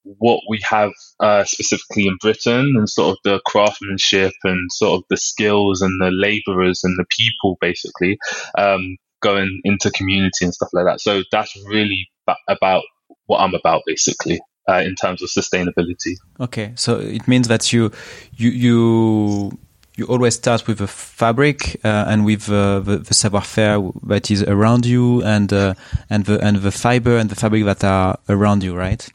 what 0.04 0.40
we 0.48 0.58
have 0.68 0.90
uh, 1.20 1.44
specifically 1.44 2.06
in 2.06 2.16
Britain 2.20 2.74
and 2.76 2.88
sort 2.88 3.12
of 3.12 3.18
the 3.24 3.40
craftsmanship 3.46 4.32
and 4.44 4.70
sort 4.72 4.98
of 4.98 5.04
the 5.10 5.16
skills 5.16 5.82
and 5.82 6.00
the 6.00 6.10
laborers 6.10 6.82
and 6.82 6.96
the 6.98 7.06
people 7.10 7.56
basically 7.60 8.18
um, 8.58 8.96
going 9.22 9.60
into 9.64 9.90
community 9.90 10.44
and 10.44 10.54
stuff 10.54 10.68
like 10.72 10.86
that. 10.86 11.00
So 11.00 11.22
that's 11.30 11.56
really 11.66 12.08
about 12.48 12.82
what 13.26 13.38
I'm 13.38 13.54
about 13.54 13.82
basically 13.86 14.40
uh, 14.68 14.82
in 14.84 14.94
terms 14.94 15.22
of 15.22 15.28
sustainability. 15.28 16.16
Okay, 16.40 16.72
so 16.76 16.98
it 16.98 17.28
means 17.28 17.48
that 17.48 17.72
you 17.72 17.90
you 18.34 18.50
you 18.50 19.58
you 19.96 20.06
always 20.06 20.34
start 20.34 20.66
with 20.66 20.78
the 20.78 20.86
fabric 20.86 21.80
uh, 21.84 22.06
and 22.08 22.24
with 22.24 22.50
uh, 22.50 22.80
the, 22.80 22.98
the 22.98 23.14
savoir-faire 23.14 23.80
that 24.04 24.30
is 24.30 24.42
around 24.42 24.86
you 24.86 25.22
and 25.22 25.52
uh, 25.52 25.74
and 26.10 26.26
the 26.26 26.44
and 26.44 26.58
the 26.58 26.72
fiber 26.72 27.16
and 27.16 27.30
the 27.30 27.36
fabric 27.36 27.64
that 27.64 27.84
are 27.84 28.18
around 28.28 28.62
you, 28.62 28.74
right? 28.74 29.08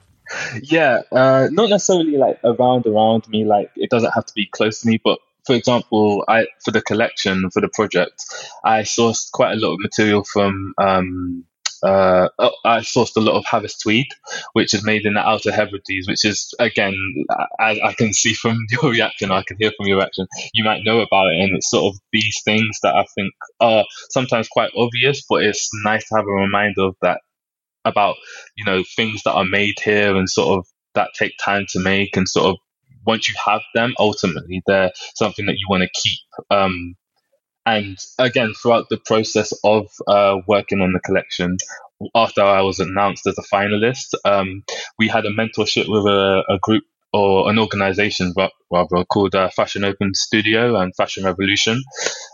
Yeah, 0.61 1.01
uh, 1.11 1.47
not 1.51 1.69
necessarily 1.69 2.17
like 2.17 2.39
around 2.43 2.85
around 2.85 3.27
me. 3.27 3.45
Like 3.45 3.71
it 3.75 3.89
doesn't 3.89 4.11
have 4.11 4.25
to 4.27 4.33
be 4.33 4.45
close 4.45 4.81
to 4.81 4.87
me, 4.87 4.99
but 5.03 5.19
for 5.45 5.55
example, 5.55 6.23
I 6.27 6.47
for 6.63 6.71
the 6.71 6.81
collection 6.81 7.49
for 7.49 7.61
the 7.61 7.69
project, 7.69 8.23
I 8.63 8.81
sourced 8.81 9.31
quite 9.31 9.53
a 9.53 9.55
lot 9.55 9.73
of 9.73 9.79
material 9.79 10.23
from 10.23 10.73
um, 10.77 11.45
uh, 11.83 12.29
oh, 12.37 12.51
I 12.65 12.79
sourced 12.79 13.15
a 13.15 13.21
lot 13.21 13.37
of 13.37 13.45
Harris 13.45 13.77
tweed, 13.77 14.07
which 14.53 14.73
is 14.73 14.83
made 14.83 15.05
in 15.05 15.13
the 15.13 15.27
Outer 15.27 15.51
Hebrides, 15.51 16.07
which 16.07 16.25
is 16.25 16.53
again, 16.59 16.95
I, 17.59 17.79
I 17.83 17.93
can 17.93 18.13
see 18.13 18.33
from 18.33 18.57
your 18.69 18.91
reaction, 18.91 19.31
I 19.31 19.43
can 19.43 19.57
hear 19.59 19.71
from 19.75 19.87
your 19.87 19.97
reaction, 19.97 20.27
you 20.53 20.63
might 20.63 20.83
know 20.83 20.99
about 20.99 21.27
it, 21.27 21.39
and 21.39 21.55
it's 21.55 21.69
sort 21.69 21.93
of 21.93 21.99
these 22.11 22.41
things 22.43 22.79
that 22.83 22.95
I 22.95 23.05
think 23.15 23.33
are 23.59 23.85
sometimes 24.09 24.47
quite 24.47 24.71
obvious, 24.75 25.23
but 25.29 25.43
it's 25.43 25.69
nice 25.83 26.07
to 26.09 26.15
have 26.15 26.25
a 26.25 26.31
reminder 26.31 26.81
of 26.81 26.95
that 27.01 27.21
about 27.85 28.15
you 28.55 28.65
know 28.65 28.83
things 28.95 29.23
that 29.23 29.33
are 29.33 29.45
made 29.45 29.79
here 29.79 30.15
and 30.15 30.29
sort 30.29 30.59
of 30.59 30.67
that 30.95 31.11
take 31.17 31.33
time 31.39 31.65
to 31.69 31.79
make 31.79 32.17
and 32.17 32.27
sort 32.27 32.47
of 32.47 32.57
once 33.05 33.29
you 33.29 33.35
have 33.43 33.61
them 33.73 33.93
ultimately 33.99 34.61
they're 34.67 34.91
something 35.15 35.45
that 35.45 35.53
you 35.53 35.65
want 35.69 35.81
to 35.81 35.89
keep 36.01 36.19
um, 36.51 36.95
and 37.65 37.97
again 38.19 38.53
throughout 38.53 38.87
the 38.89 38.97
process 39.05 39.51
of 39.63 39.87
uh, 40.07 40.37
working 40.47 40.81
on 40.81 40.93
the 40.93 40.99
collection 41.01 41.57
after 42.15 42.41
i 42.41 42.61
was 42.61 42.79
announced 42.79 43.27
as 43.27 43.37
a 43.37 43.55
finalist 43.55 44.15
um, 44.25 44.63
we 44.97 45.07
had 45.07 45.25
a 45.25 45.31
mentorship 45.31 45.87
with 45.89 46.05
a, 46.05 46.43
a 46.49 46.59
group 46.61 46.83
or 47.13 47.49
an 47.49 47.59
organization 47.59 48.33
rather 48.71 49.03
called 49.05 49.33
uh, 49.33 49.49
Fashion 49.55 49.83
Open 49.83 50.13
Studio 50.13 50.75
and 50.75 50.95
Fashion 50.95 51.23
Revolution 51.25 51.81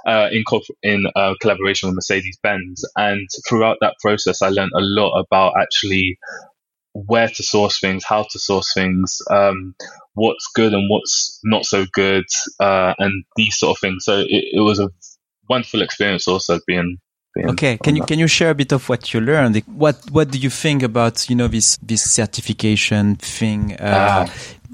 uh, 0.06 0.28
in, 0.32 0.44
co- 0.44 0.62
in 0.84 1.06
uh, 1.16 1.36
collaboration 1.42 1.88
with 1.90 1.96
Mercedes 1.96 2.38
Benz. 2.44 2.84
And 2.98 3.28
throughout 3.48 3.78
that 3.82 3.96
process, 4.02 4.42
I 4.42 4.50
learned 4.50 4.74
a 4.76 4.82
lot 4.82 5.18
about 5.20 5.54
actually 5.62 6.18
where 6.94 7.28
to 7.28 7.44
source 7.44 7.80
things, 7.80 8.04
how 8.06 8.24
to 8.32 8.40
source 8.40 8.74
things, 8.74 9.20
um, 9.30 9.76
what's 10.14 10.48
good 10.56 10.74
and 10.74 10.90
what's 10.90 11.40
not 11.44 11.66
so 11.66 11.86
good, 11.94 12.26
uh, 12.60 12.94
and 13.00 13.26
these 13.36 13.58
sort 13.58 13.78
of 13.78 13.82
things. 13.82 14.06
So 14.06 14.20
it, 14.20 14.46
it 14.54 14.62
was 14.62 14.80
a 14.80 14.90
wonderful 15.50 15.82
experience 15.82 16.28
also 16.28 16.60
being 16.68 16.98
Okay, 17.38 17.78
can 17.78 17.98
you 17.98 18.04
can 18.04 18.18
you 18.18 18.28
share 18.28 18.52
a 18.52 18.56
bit 18.56 18.72
of 18.72 18.88
what 18.88 19.14
you 19.14 19.20
learned? 19.20 19.62
What 19.68 19.98
what 20.10 20.32
do 20.32 20.38
you 20.38 20.50
think 20.50 20.84
about 20.84 21.30
you 21.30 21.36
know 21.36 21.50
this 21.50 21.78
this 21.84 22.10
certification 22.10 23.18
thing? 23.18 23.76
Uh, 23.76 24.26
uh, 24.26 24.28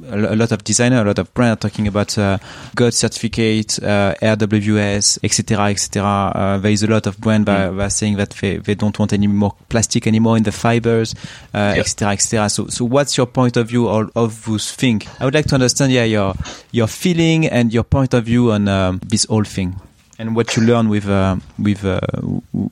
a 0.09 0.35
lot 0.35 0.51
of 0.51 0.63
designer, 0.63 1.01
a 1.01 1.03
lot 1.03 1.17
of 1.17 1.33
brand 1.33 1.53
are 1.53 1.55
talking 1.69 1.87
about 1.87 2.17
uh, 2.17 2.37
GOTS 2.75 2.97
certificate, 2.97 3.79
uh, 3.83 4.13
RWS, 4.21 5.19
etc., 5.23 5.69
etc. 5.69 6.03
Uh, 6.03 6.57
there 6.59 6.71
is 6.71 6.83
a 6.83 6.87
lot 6.87 7.07
of 7.07 7.19
brand 7.19 7.47
that, 7.47 7.71
mm. 7.71 7.77
that 7.77 7.83
are 7.83 7.89
saying 7.89 8.17
that 8.17 8.29
they, 8.29 8.57
they 8.57 8.75
don't 8.75 8.97
want 8.97 9.11
any 9.13 9.27
more 9.27 9.55
plastic 9.69 10.07
anymore 10.07 10.37
in 10.37 10.43
the 10.43 10.51
fibers, 10.51 11.15
etc., 11.53 12.07
uh, 12.07 12.13
etc. 12.13 12.49
So, 12.49 12.67
so 12.67 12.85
what's 12.85 13.17
your 13.17 13.27
point 13.27 13.57
of 13.57 13.67
view 13.67 13.89
of, 13.89 14.11
of 14.15 14.45
those 14.45 14.71
things? 14.71 15.05
I 15.19 15.25
would 15.25 15.33
like 15.33 15.47
to 15.47 15.55
understand, 15.55 15.91
yeah, 15.91 16.03
your 16.03 16.35
your 16.71 16.87
feeling 16.87 17.47
and 17.47 17.73
your 17.73 17.83
point 17.83 18.13
of 18.13 18.25
view 18.25 18.51
on 18.51 18.67
um, 18.67 19.01
this 19.03 19.25
whole 19.25 19.43
thing 19.43 19.79
and 20.21 20.35
what 20.35 20.55
you 20.55 20.63
learn 20.63 20.87
with 20.87 21.09
uh, 21.09 21.35
with 21.57 21.83
uh, 21.83 21.99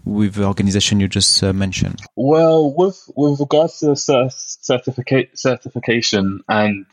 with 0.05 0.35
the 0.35 0.45
organization 0.45 0.99
you 0.99 1.07
just 1.07 1.43
uh, 1.43 1.51
mentioned? 1.51 1.99
Well, 2.15 2.71
with 2.71 3.09
with 3.15 3.39
regards 3.39 3.79
to 3.79 3.95
certificate 3.95 5.31
certification 5.37 6.41
and 6.47 6.85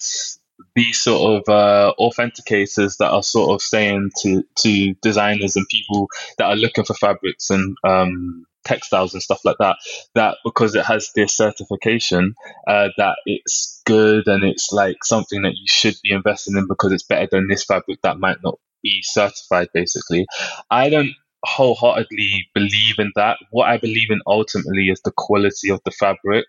these 0.75 0.99
sort 0.99 1.23
of 1.37 1.49
uh, 1.53 1.93
authenticators 2.01 2.97
that 2.99 3.11
are 3.11 3.23
sort 3.23 3.51
of 3.55 3.61
saying 3.61 4.11
to 4.23 4.43
to 4.63 4.95
designers 5.03 5.57
and 5.57 5.67
people 5.69 6.09
that 6.39 6.47
are 6.47 6.57
looking 6.57 6.85
for 6.85 6.95
fabrics 6.95 7.51
and 7.51 7.77
um, 7.87 8.47
textiles 8.65 9.13
and 9.13 9.23
stuff 9.23 9.45
like 9.45 9.57
that 9.59 9.77
that 10.15 10.39
because 10.43 10.75
it 10.75 10.85
has 10.85 11.11
this 11.15 11.37
certification 11.37 12.35
uh, 12.67 12.89
that 12.97 13.17
it's 13.27 13.83
good 13.85 14.27
and 14.27 14.43
it's 14.43 14.73
like 14.73 15.05
something 15.05 15.43
that 15.43 15.55
you 15.55 15.67
should 15.67 15.95
be 16.03 16.11
investing 16.11 16.57
in 16.57 16.67
because 16.67 16.93
it's 16.93 17.05
better 17.05 17.29
than 17.31 17.47
this 17.47 17.65
fabric 17.65 18.01
that 18.03 18.19
might 18.19 18.43
not 18.43 18.59
be 18.83 19.01
certified, 19.03 19.69
basically. 19.75 20.27
I 20.71 20.89
don't 20.89 21.13
wholeheartedly 21.45 22.49
believe 22.55 22.99
in 22.99 23.13
that. 23.17 23.39
What 23.51 23.69
I 23.69 23.79
believe 23.79 24.11
in 24.11 24.21
ultimately 24.27 24.89
is 24.89 25.01
the 25.05 25.13
quality 25.17 25.71
of 25.71 25.81
the 25.85 25.93
fabric 25.93 26.47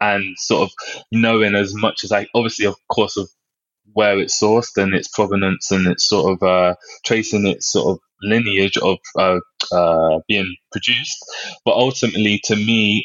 and 0.00 0.36
sort 0.38 0.68
of 0.68 1.04
knowing 1.10 1.54
as 1.54 1.74
much 1.74 2.04
as 2.04 2.12
I, 2.12 2.26
obviously, 2.34 2.66
of 2.66 2.76
course, 2.88 3.16
of 3.16 3.28
where 3.92 4.18
it's 4.18 4.40
sourced 4.40 4.76
and 4.76 4.94
its 4.94 5.08
provenance 5.08 5.70
and 5.70 5.86
it's 5.86 6.08
sort 6.08 6.32
of 6.32 6.46
uh, 6.46 6.74
tracing 7.04 7.46
its 7.46 7.70
sort 7.70 7.96
of 7.96 7.98
lineage 8.22 8.76
of 8.78 8.98
uh, 9.18 9.38
uh, 9.72 10.18
being 10.28 10.54
produced. 10.72 11.16
But 11.64 11.74
ultimately, 11.74 12.40
to 12.44 12.56
me, 12.56 13.04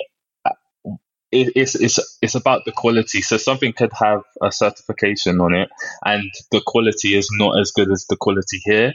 it, 1.31 1.53
it's 1.55 1.75
it's 1.75 2.17
it's 2.21 2.35
about 2.35 2.65
the 2.65 2.71
quality. 2.71 3.21
So 3.21 3.37
something 3.37 3.73
could 3.73 3.91
have 3.93 4.23
a 4.41 4.51
certification 4.51 5.39
on 5.39 5.53
it, 5.53 5.69
and 6.03 6.29
the 6.51 6.61
quality 6.65 7.15
is 7.15 7.29
not 7.31 7.59
as 7.59 7.71
good 7.71 7.91
as 7.91 8.05
the 8.09 8.17
quality 8.17 8.61
here. 8.63 8.93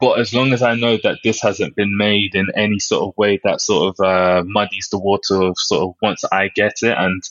But 0.00 0.18
as 0.18 0.34
long 0.34 0.52
as 0.52 0.62
I 0.62 0.74
know 0.74 0.98
that 1.04 1.18
this 1.22 1.40
hasn't 1.42 1.76
been 1.76 1.96
made 1.96 2.34
in 2.34 2.48
any 2.56 2.80
sort 2.80 3.04
of 3.04 3.16
way 3.16 3.40
that 3.44 3.60
sort 3.60 3.94
of 3.94 4.04
uh, 4.04 4.42
muddies 4.44 4.88
the 4.90 4.98
water 4.98 5.40
of 5.40 5.54
sort 5.56 5.82
of 5.82 5.94
once 6.02 6.24
I 6.32 6.48
get 6.48 6.74
it 6.82 6.96
and 6.98 7.22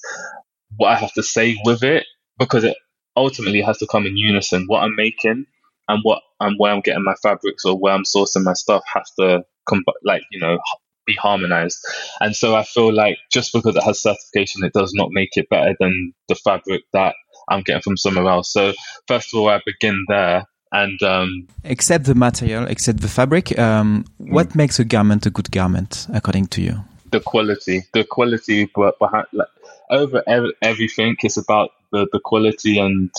what 0.77 0.89
I 0.89 0.95
have 0.95 1.11
to 1.13 1.23
say 1.23 1.57
with 1.65 1.83
it, 1.83 2.05
because 2.39 2.63
it 2.63 2.77
ultimately 3.17 3.61
has 3.61 3.77
to 3.79 3.87
come 3.87 4.05
in 4.05 4.15
unison. 4.15 4.67
What 4.67 4.83
I'm 4.83 4.95
making 4.95 5.45
and 5.87 5.99
what 6.03 6.21
and 6.39 6.55
where 6.57 6.73
I'm 6.73 6.81
getting 6.81 7.03
my 7.03 7.15
fabrics 7.21 7.65
or 7.65 7.77
where 7.77 7.93
I'm 7.93 8.03
sourcing 8.03 8.43
my 8.43 8.53
stuff 8.53 8.83
has 8.93 9.11
to 9.19 9.43
come 9.67 9.83
like 10.03 10.23
you 10.31 10.39
know 10.39 10.57
be 11.05 11.15
harmonized. 11.15 11.77
And 12.19 12.35
so 12.35 12.55
I 12.55 12.63
feel 12.63 12.93
like 12.93 13.17
just 13.31 13.53
because 13.53 13.75
it 13.75 13.83
has 13.83 14.01
certification, 14.01 14.63
it 14.63 14.73
does 14.73 14.93
not 14.93 15.09
make 15.11 15.31
it 15.35 15.49
better 15.49 15.75
than 15.79 16.13
the 16.27 16.35
fabric 16.35 16.83
that 16.93 17.15
I'm 17.49 17.61
getting 17.61 17.81
from 17.81 17.97
somewhere 17.97 18.27
else. 18.27 18.51
So 18.51 18.73
first 19.07 19.33
of 19.33 19.39
all, 19.39 19.49
I 19.49 19.61
begin 19.65 20.05
there. 20.07 20.45
And 20.73 21.01
um, 21.03 21.47
except 21.65 22.05
the 22.05 22.15
material, 22.15 22.65
except 22.67 23.01
the 23.01 23.09
fabric, 23.09 23.57
um, 23.59 24.05
what 24.17 24.49
mm. 24.49 24.55
makes 24.55 24.79
a 24.79 24.85
garment 24.85 25.25
a 25.25 25.29
good 25.29 25.51
garment, 25.51 26.07
according 26.13 26.47
to 26.47 26.61
you? 26.61 26.85
The 27.11 27.19
quality, 27.19 27.83
the 27.91 28.05
quality, 28.05 28.69
but 28.73 28.97
behind 28.97 29.25
like 29.33 29.49
over 29.89 30.23
every, 30.25 30.53
everything, 30.61 31.17
it's 31.23 31.35
about 31.35 31.71
the, 31.91 32.07
the 32.13 32.21
quality 32.23 32.79
and 32.79 33.11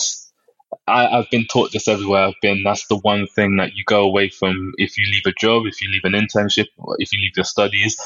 I, 0.87 1.17
have 1.17 1.29
been 1.29 1.45
taught 1.45 1.71
this 1.71 1.87
everywhere 1.87 2.27
I've 2.27 2.41
been. 2.41 2.63
That's 2.63 2.87
the 2.87 2.97
one 2.97 3.27
thing 3.27 3.57
that 3.57 3.73
you 3.75 3.83
go 3.85 4.03
away 4.03 4.29
from 4.29 4.73
if 4.77 4.97
you 4.97 5.05
leave 5.11 5.23
a 5.25 5.33
job, 5.39 5.63
if 5.65 5.81
you 5.81 5.89
leave 5.91 6.03
an 6.03 6.13
internship, 6.13 6.67
if 6.97 7.11
you 7.13 7.19
leave 7.19 7.35
your 7.35 7.45
studies. 7.45 7.97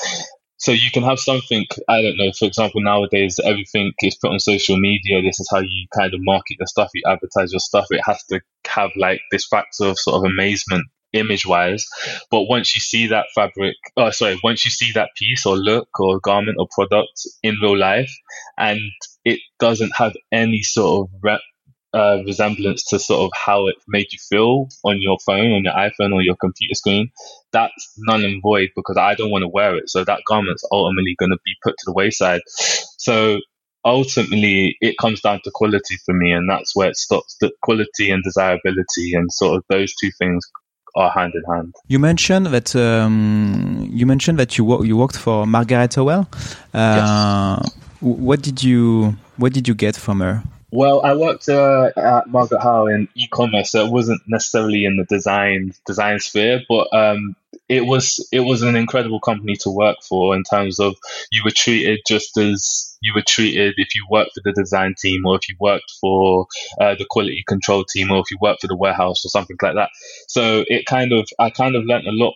So 0.58 0.72
you 0.72 0.90
can 0.92 1.04
have 1.04 1.20
something, 1.20 1.66
I 1.88 2.02
don't 2.02 2.18
know, 2.18 2.32
for 2.32 2.46
example, 2.46 2.82
nowadays 2.82 3.40
everything 3.44 3.94
is 4.02 4.16
put 4.16 4.32
on 4.32 4.40
social 4.40 4.78
media. 4.78 5.22
This 5.22 5.40
is 5.40 5.48
how 5.52 5.60
you 5.60 5.88
kind 5.96 6.14
of 6.14 6.20
market 6.24 6.58
your 6.60 6.66
stuff, 6.66 6.90
you 6.96 7.04
advertise 7.06 7.52
your 7.52 7.60
stuff. 7.60 7.86
It 7.92 8.02
has 8.04 8.24
to 8.26 8.42
have 8.68 8.90
like 8.96 9.22
this 9.32 9.46
factor 9.46 9.86
of 9.86 10.00
sort 10.00 10.18
of 10.18 10.32
amazement 10.32 10.86
image 11.14 11.46
wise. 11.46 11.86
But 12.32 12.44
once 12.44 12.76
you 12.76 12.82
see 12.82 13.08
that 13.08 13.28
fabric, 13.36 13.76
oh, 13.96 14.10
sorry, 14.10 14.40
once 14.44 14.66
you 14.66 14.72
see 14.72 14.92
that 14.94 15.10
piece 15.16 15.46
or 15.46 15.56
look 15.58 15.88
or 16.00 16.20
garment 16.20 16.58
or 16.60 16.68
product 16.72 17.22
in 17.44 17.56
real 17.62 17.78
life 17.78 18.12
and 18.58 18.80
it 19.24 19.40
doesn't 19.60 19.96
have 19.96 20.14
any 20.32 20.64
sort 20.64 21.08
of 21.08 21.20
rep 21.24 21.42
uh, 21.94 22.18
resemblance 22.26 22.84
to 22.86 23.00
sort 23.00 23.22
of 23.22 23.32
how 23.34 23.68
it 23.68 23.76
made 23.88 24.08
you 24.12 24.20
feel 24.30 24.68
on 24.84 25.02
your 25.02 25.18
phone, 25.26 25.52
on 25.54 25.64
your 25.64 25.74
iPhone, 25.74 26.14
or 26.14 26.22
your 26.22 26.36
computer 26.36 26.76
screen, 26.76 27.10
that's 27.52 27.94
null 28.00 28.24
and 28.24 28.42
void 28.42 28.70
because 28.76 28.98
I 28.98 29.16
don't 29.16 29.32
want 29.32 29.44
to 29.44 29.48
wear 29.48 29.76
it. 29.76 29.90
So 29.90 30.04
that 30.04 30.22
garment's 30.28 30.64
ultimately 30.72 31.16
going 31.18 31.32
to 31.32 31.40
be 31.46 31.54
put 31.64 31.76
to 31.78 31.84
the 31.86 31.94
wayside. 31.94 32.42
So 32.98 33.40
ultimately, 33.86 34.78
it 34.82 34.98
comes 35.00 35.22
down 35.22 35.42
to 35.44 35.52
quality 35.54 35.98
for 36.06 36.14
me, 36.14 36.32
and 36.32 36.50
that's 36.50 36.76
where 36.76 36.90
it 36.90 36.98
stops. 36.98 37.38
The 37.40 37.52
quality 37.62 38.12
and 38.12 38.24
desirability, 38.24 39.14
and 39.14 39.32
sort 39.32 39.58
of 39.58 39.64
those 39.70 39.94
two 39.96 40.12
things 40.20 40.46
are 40.96 41.10
hand 41.12 41.34
in 41.36 41.44
hand. 41.54 41.76
You 41.88 42.00
mentioned 42.00 42.48
that 42.48 42.76
um, 42.76 43.88
you 43.92 44.06
mentioned 44.06 44.40
that 44.40 44.58
you 44.58 44.84
you 44.84 44.98
worked 44.98 45.18
for 45.18 45.46
Margaret 45.46 45.96
Howell. 45.96 46.28
Uh, 46.74 47.60
yes. 47.62 47.78
What 48.00 48.42
did 48.42 48.64
you 48.64 49.16
what 49.38 49.54
did 49.54 49.68
you 49.68 49.74
get 49.74 49.96
from 49.96 50.20
her? 50.20 50.44
Well, 50.72 51.02
I 51.02 51.16
worked 51.16 51.48
uh, 51.48 51.92
at 51.96 52.28
Margaret 52.28 52.62
Howell 52.62 52.88
in 52.88 53.08
e-commerce, 53.16 53.72
so 53.72 53.86
it 53.86 53.92
wasn't 53.92 54.22
necessarily 54.28 54.84
in 54.84 54.98
the 54.98 55.06
design 55.06 55.72
design 55.86 56.20
sphere, 56.20 56.62
but 56.68 56.94
um, 56.94 57.38
it 57.70 57.86
was 57.86 58.28
it 58.34 58.42
was 58.42 58.64
an 58.64 58.76
incredible 58.76 59.22
company 59.22 59.56
to 59.62 59.70
work 59.70 59.98
for 60.08 60.36
in 60.36 60.44
terms 60.44 60.82
of 60.82 60.96
you 61.32 61.42
were 61.46 61.52
treated 61.56 62.02
just 62.06 62.38
as 62.38 62.98
you 63.02 63.14
were 63.16 63.24
treated 63.26 63.76
if 63.78 63.96
you 63.96 64.06
worked 64.12 64.32
for 64.34 64.42
the 64.44 64.52
design 64.52 64.94
team 65.00 65.26
or 65.26 65.36
if 65.36 65.48
you 65.48 65.56
worked 65.60 65.90
for 66.02 66.48
uh, 66.82 66.96
the 66.96 67.06
quality 67.10 67.44
control 67.48 67.86
team 67.86 68.12
or 68.12 68.20
if 68.20 68.30
you 68.30 68.38
worked 68.42 68.60
for 68.62 68.68
the 68.68 68.76
warehouse 68.76 69.24
or 69.26 69.30
something 69.30 69.58
like 69.62 69.76
that. 69.76 69.90
So 70.28 70.66
it 70.68 70.86
kind 70.86 71.14
of 71.14 71.30
I 71.40 71.50
kind 71.50 71.78
of 71.78 71.86
learned 71.86 72.08
a 72.08 72.12
lot 72.12 72.34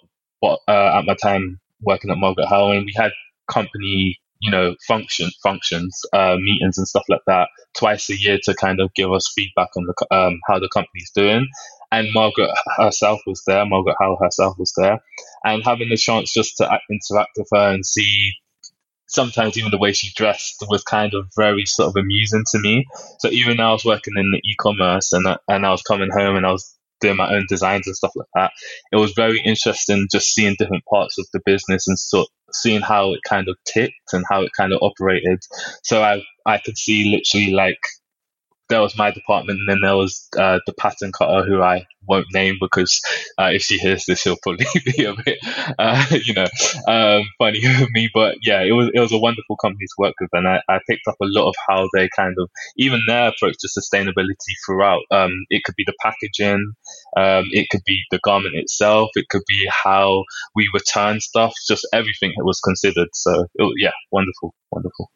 uh, 0.70 1.00
at 1.00 1.06
my 1.06 1.16
time 1.16 1.60
working 1.82 2.12
at 2.12 2.18
Margaret 2.18 2.48
Howell, 2.48 2.72
and 2.72 2.86
we 2.86 2.94
had 2.96 3.12
company 3.52 4.21
you 4.42 4.52
know, 4.52 4.76
function 4.88 5.30
functions, 5.44 6.02
uh, 6.14 6.36
meetings 6.38 6.78
and 6.78 6.88
stuff 6.88 7.06
like 7.10 7.22
that 7.28 7.48
twice 7.78 8.10
a 8.10 8.20
year 8.20 8.40
to 8.44 8.56
kind 8.56 8.82
of 8.82 8.94
give 8.96 9.12
us 9.12 9.32
feedback 9.36 9.70
on 9.78 9.86
the 9.86 10.16
um, 10.16 10.40
how 10.48 10.60
the 10.60 10.70
company's 10.74 11.12
doing. 11.16 11.48
And 11.92 12.08
Margaret 12.14 12.52
herself 12.78 13.22
was 13.28 13.44
there. 13.46 13.66
Margaret 13.66 13.96
Howell 14.00 14.20
herself 14.22 14.58
was 14.58 14.74
there, 14.78 15.00
and 15.44 15.64
having 15.64 15.90
the 15.90 15.98
chance 15.98 16.34
just 16.34 16.58
to 16.58 16.80
interact 16.90 17.32
with 17.38 17.48
her 17.54 17.74
and 17.74 17.86
see. 17.86 18.34
Sometimes 19.08 19.58
even 19.58 19.72
the 19.72 19.78
way 19.78 19.92
she 19.92 20.10
dressed 20.16 20.64
was 20.70 20.84
kind 20.86 21.14
of 21.14 21.28
very 21.36 21.66
sort 21.66 21.90
of 21.90 21.98
amusing 21.98 22.46
to 22.50 22.60
me. 22.60 22.86
So 23.20 23.28
even 23.28 23.58
though 23.58 23.64
I 23.68 23.72
was 23.74 23.84
working 23.84 24.14
in 24.16 24.32
the 24.32 24.40
e-commerce 24.50 25.12
and 25.12 25.28
and 25.50 25.66
I 25.66 25.70
was 25.72 25.82
coming 25.82 26.10
home 26.10 26.38
and 26.38 26.46
I 26.46 26.52
was 26.54 26.74
doing 27.02 27.18
my 27.18 27.34
own 27.34 27.46
designs 27.50 27.88
and 27.88 27.96
stuff 27.96 28.12
like 28.16 28.28
that. 28.36 28.52
It 28.92 28.98
was 28.98 29.14
very 29.14 29.42
interesting 29.44 30.08
just 30.12 30.34
seeing 30.34 30.56
different 30.58 30.84
parts 30.86 31.18
of 31.18 31.26
the 31.34 31.42
business 31.46 31.88
and 31.88 31.98
sort 32.00 32.28
seeing 32.54 32.82
how 32.82 33.14
it 33.14 33.22
kind 33.28 33.48
of 33.48 33.56
ticked 33.66 34.14
and 34.14 34.24
how 34.30 34.42
it 34.42 34.52
kind 34.58 34.74
of 34.74 34.80
operated. 34.82 35.40
So 35.84 36.02
I 36.02 36.22
I 36.46 36.60
could 36.60 36.78
see 36.78 37.06
literally 37.06 37.54
like 37.54 37.80
there 38.72 38.82
was 38.82 38.98
my 38.98 39.12
department, 39.12 39.60
and 39.60 39.70
then 39.70 39.82
there 39.84 39.98
was 39.98 40.28
uh, 40.40 40.60
the 40.66 40.74
pattern 40.74 41.12
cutter 41.12 41.46
who 41.46 41.62
I 41.62 41.86
won't 42.08 42.28
name 42.34 42.56
because 42.60 43.02
uh, 43.38 43.50
if 43.52 43.62
she 43.62 43.78
hears 43.78 44.06
this, 44.06 44.22
she'll 44.22 44.38
probably 44.42 44.66
be 44.86 45.06
a 45.06 45.14
bit, 45.14 45.40
uh, 45.78 46.06
you 46.12 46.34
know, 46.34 46.48
um, 46.88 47.24
funny 47.38 47.62
with 47.80 47.90
me. 47.92 48.10
But 48.14 48.38
yeah, 48.42 48.62
it 48.62 48.72
was 48.72 48.90
it 48.94 49.00
was 49.00 49.12
a 49.12 49.20
wonderful 49.20 49.58
company 49.58 49.86
to 49.86 49.96
work 50.00 50.16
with, 50.20 50.30
and 50.34 50.48
I, 50.48 50.62
I 50.70 50.80
picked 50.90 51.08
up 51.08 51.18
a 51.22 51.26
lot 51.28 51.50
of 51.50 51.56
how 51.70 51.88
they 51.94 52.10
kind 52.16 52.36
of 52.40 52.50
even 52.78 53.02
their 53.08 53.30
approach 53.30 53.56
to 53.60 53.68
sustainability 53.68 54.56
throughout. 54.66 55.02
Um, 55.12 55.32
it 55.50 55.64
could 55.64 55.76
be 55.76 55.86
the 55.86 55.96
packaging, 56.02 56.74
um, 57.18 57.46
it 57.52 57.68
could 57.70 57.84
be 57.86 58.02
the 58.10 58.20
garment 58.24 58.56
itself, 58.56 59.10
it 59.16 59.26
could 59.30 59.44
be 59.48 59.70
how 59.70 60.24
we 60.56 60.68
return 60.74 61.20
stuff, 61.20 61.54
just 61.68 61.88
everything 61.94 62.34
was 62.38 62.62
considered. 62.62 63.10
So 63.14 63.46
it, 63.56 63.74
yeah, 63.78 63.92
wonderful, 64.12 64.56
wonderful. 64.72 65.12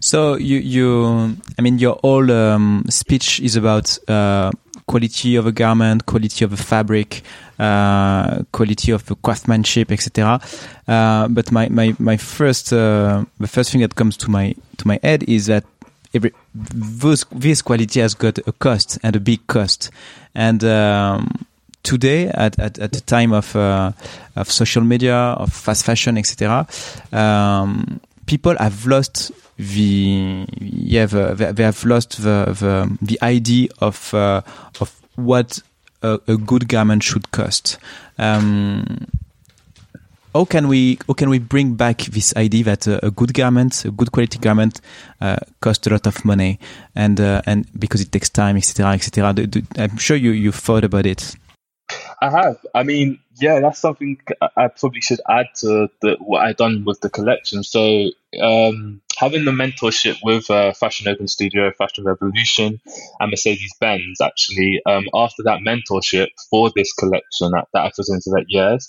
So 0.00 0.36
you, 0.36 0.58
you, 0.58 1.36
I 1.58 1.62
mean, 1.62 1.78
your 1.78 1.98
whole 2.02 2.30
um, 2.30 2.84
speech 2.88 3.40
is 3.40 3.56
about 3.56 3.98
uh, 4.08 4.50
quality 4.86 5.36
of 5.36 5.46
a 5.46 5.52
garment, 5.52 6.06
quality 6.06 6.44
of 6.44 6.52
a 6.52 6.56
fabric, 6.56 7.22
uh, 7.58 8.42
quality 8.52 8.92
of 8.92 9.04
the 9.06 9.14
craftsmanship, 9.16 9.90
etc. 9.90 10.40
Uh, 10.86 11.28
but 11.28 11.50
my, 11.52 11.68
my, 11.68 11.94
my 11.98 12.16
first, 12.16 12.72
uh, 12.72 13.24
the 13.38 13.48
first 13.48 13.70
thing 13.70 13.80
that 13.80 13.94
comes 13.94 14.16
to 14.16 14.30
my 14.30 14.54
to 14.78 14.86
my 14.86 14.98
head 15.02 15.24
is 15.24 15.46
that 15.46 15.64
every 16.14 16.32
this, 16.54 17.62
quality 17.62 18.00
has 18.00 18.14
got 18.14 18.38
a 18.46 18.52
cost 18.52 18.98
and 19.02 19.16
a 19.16 19.20
big 19.20 19.46
cost, 19.48 19.90
and 20.34 20.62
um, 20.64 21.44
today 21.82 22.28
at, 22.28 22.58
at, 22.58 22.78
at 22.78 22.92
the 22.92 23.00
time 23.00 23.32
of 23.32 23.54
uh, 23.56 23.92
of 24.36 24.50
social 24.50 24.82
media, 24.82 25.16
of 25.16 25.52
fast 25.52 25.84
fashion, 25.84 26.16
etc. 26.16 26.66
Um, 27.12 28.00
people 28.26 28.56
have 28.58 28.86
lost 28.86 29.32
the 29.58 30.46
yeah 30.60 31.06
the, 31.06 31.52
they 31.54 31.64
have 31.64 31.84
lost 31.84 32.22
the 32.22 32.46
the, 32.46 32.96
the 33.02 33.18
idea 33.22 33.68
of 33.80 34.14
uh, 34.14 34.42
of 34.80 35.00
what 35.16 35.60
a, 36.02 36.20
a, 36.28 36.36
good 36.36 36.68
garment 36.68 37.02
should 37.02 37.30
cost. 37.32 37.78
Um, 38.18 39.08
how 40.32 40.44
can 40.44 40.68
we 40.68 40.98
how 41.08 41.14
can 41.14 41.28
we 41.28 41.40
bring 41.40 41.74
back 41.74 41.98
this 42.02 42.36
idea 42.36 42.64
that 42.64 42.86
a, 42.86 43.06
a 43.06 43.10
good 43.10 43.34
garment, 43.34 43.84
a 43.84 43.90
good 43.90 44.12
quality 44.12 44.38
garment, 44.38 44.80
uh, 45.20 45.38
costs 45.60 45.86
a 45.88 45.90
lot 45.90 46.06
of 46.06 46.24
money, 46.24 46.60
and 46.94 47.20
uh, 47.20 47.42
and 47.44 47.66
because 47.78 48.00
it 48.00 48.12
takes 48.12 48.30
time, 48.30 48.56
etc., 48.56 48.92
etc. 48.92 49.34
I'm 49.76 49.96
sure 49.96 50.16
you 50.16 50.30
you 50.30 50.52
thought 50.52 50.84
about 50.84 51.06
it. 51.06 51.34
I 52.20 52.30
have. 52.30 52.64
I 52.74 52.82
mean, 52.82 53.18
yeah, 53.40 53.60
that's 53.60 53.78
something 53.78 54.18
I 54.56 54.68
probably 54.68 55.00
should 55.00 55.20
add 55.28 55.46
to 55.56 55.88
the, 56.02 56.16
what 56.20 56.44
I've 56.44 56.56
done 56.56 56.84
with 56.84 57.00
the 57.00 57.08
collection. 57.08 57.62
So, 57.62 58.10
um, 58.40 59.00
having 59.18 59.44
the 59.44 59.50
mentorship 59.50 60.16
with 60.22 60.48
uh, 60.50 60.72
Fashion 60.74 61.08
Open 61.08 61.26
Studio, 61.26 61.72
Fashion 61.76 62.04
Revolution, 62.04 62.80
and 63.18 63.30
Mercedes 63.30 63.72
Benz, 63.80 64.20
actually, 64.20 64.80
um, 64.86 65.04
after 65.12 65.42
that 65.44 65.60
mentorship 65.66 66.28
for 66.50 66.70
this 66.76 66.92
collection 66.92 67.50
that, 67.50 67.66
that 67.74 67.82
I 67.84 67.90
presented 67.94 68.32
at 68.38 68.46
Hyères, 68.52 68.84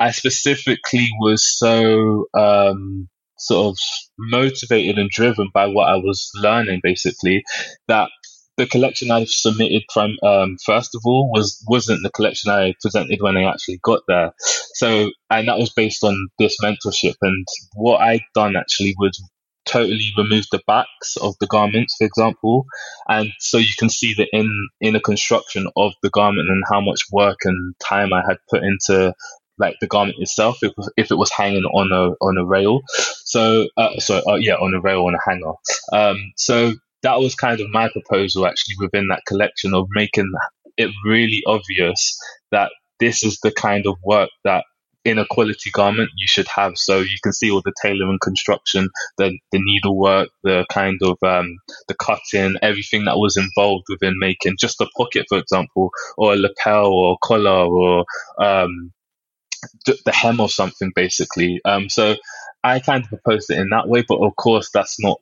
I 0.00 0.12
specifically 0.12 1.08
was 1.20 1.44
so 1.44 2.26
um, 2.34 3.08
sort 3.38 3.74
of 3.74 3.78
motivated 4.18 4.98
and 4.98 5.10
driven 5.10 5.50
by 5.52 5.66
what 5.66 5.88
I 5.88 5.96
was 5.96 6.30
learning, 6.34 6.80
basically, 6.82 7.44
that 7.88 8.08
the 8.56 8.66
collection 8.66 9.10
I 9.10 9.26
submitted 9.26 9.82
from 9.92 10.16
um, 10.22 10.56
first 10.64 10.94
of 10.94 11.02
all 11.04 11.30
was 11.30 11.62
wasn't 11.68 12.02
the 12.02 12.10
collection 12.10 12.50
I 12.50 12.72
presented 12.80 13.18
when 13.20 13.36
I 13.36 13.44
actually 13.44 13.78
got 13.82 14.00
there. 14.08 14.32
So 14.74 15.10
and 15.28 15.48
that 15.48 15.58
was 15.58 15.74
based 15.74 16.02
on 16.02 16.28
this 16.38 16.56
mentorship 16.62 17.16
and 17.20 17.46
what 17.74 18.00
I'd 18.00 18.22
done 18.34 18.56
actually 18.56 18.94
was 18.98 19.22
totally 19.66 20.12
remove 20.16 20.46
the 20.50 20.62
backs 20.66 21.16
of 21.20 21.34
the 21.40 21.46
garments, 21.46 21.96
for 21.98 22.04
example, 22.04 22.66
and 23.08 23.30
so 23.38 23.58
you 23.58 23.74
can 23.78 23.90
see 23.90 24.14
the 24.14 24.26
in 24.32 24.68
inner 24.80 25.00
construction 25.00 25.68
of 25.76 25.92
the 26.02 26.10
garment 26.10 26.48
and 26.48 26.62
how 26.70 26.80
much 26.80 27.00
work 27.12 27.38
and 27.44 27.74
time 27.78 28.12
I 28.12 28.22
had 28.26 28.38
put 28.48 28.62
into 28.62 29.14
like 29.58 29.76
the 29.80 29.86
garment 29.86 30.16
itself 30.20 30.58
if, 30.62 30.72
if 30.96 31.10
it 31.10 31.16
was 31.16 31.30
hanging 31.30 31.64
on 31.64 31.92
a 31.92 32.14
on 32.24 32.38
a 32.38 32.44
rail. 32.44 32.80
So 33.24 33.68
uh, 33.76 33.98
so 33.98 34.22
uh, 34.28 34.36
yeah 34.36 34.54
on 34.54 34.74
a 34.74 34.80
rail 34.80 35.04
on 35.04 35.14
a 35.14 35.30
hanger. 35.30 35.52
Um, 35.92 36.32
so 36.36 36.72
that 37.02 37.20
was 37.20 37.34
kind 37.34 37.60
of 37.60 37.68
my 37.70 37.88
proposal 37.88 38.46
actually 38.46 38.76
within 38.80 39.08
that 39.08 39.22
collection 39.26 39.74
of 39.74 39.86
making 39.90 40.30
it 40.76 40.90
really 41.04 41.42
obvious 41.46 42.18
that 42.50 42.70
this 43.00 43.22
is 43.22 43.38
the 43.42 43.52
kind 43.52 43.86
of 43.86 43.96
work 44.04 44.30
that 44.44 44.64
in 45.06 45.18
a 45.18 45.26
quality 45.26 45.70
garment 45.70 46.10
you 46.16 46.26
should 46.26 46.48
have. 46.48 46.76
So 46.76 46.98
you 46.98 47.16
can 47.22 47.32
see 47.32 47.50
all 47.50 47.62
the 47.64 47.72
tailoring 47.80 48.18
construction, 48.22 48.90
the 49.18 49.38
the 49.52 49.60
needlework, 49.62 50.28
the 50.42 50.66
kind 50.70 51.00
of 51.02 51.16
um, 51.22 51.58
the 51.88 51.94
cutting, 51.94 52.56
everything 52.62 53.04
that 53.04 53.16
was 53.16 53.36
involved 53.36 53.86
within 53.88 54.18
making 54.18 54.56
just 54.58 54.80
a 54.80 54.88
pocket, 54.96 55.26
for 55.28 55.38
example, 55.38 55.90
or 56.18 56.34
a 56.34 56.36
lapel 56.36 56.92
or 56.92 57.16
collar 57.22 57.66
or 57.66 58.04
um, 58.42 58.92
the 59.86 60.12
hem 60.12 60.40
or 60.40 60.48
something, 60.48 60.92
basically. 60.94 61.60
Um, 61.64 61.88
so 61.88 62.16
I 62.62 62.80
kind 62.80 63.04
of 63.04 63.08
proposed 63.08 63.50
it 63.50 63.58
in 63.58 63.68
that 63.70 63.88
way, 63.88 64.04
but 64.06 64.18
of 64.18 64.34
course 64.36 64.70
that's 64.72 65.00
not 65.00 65.20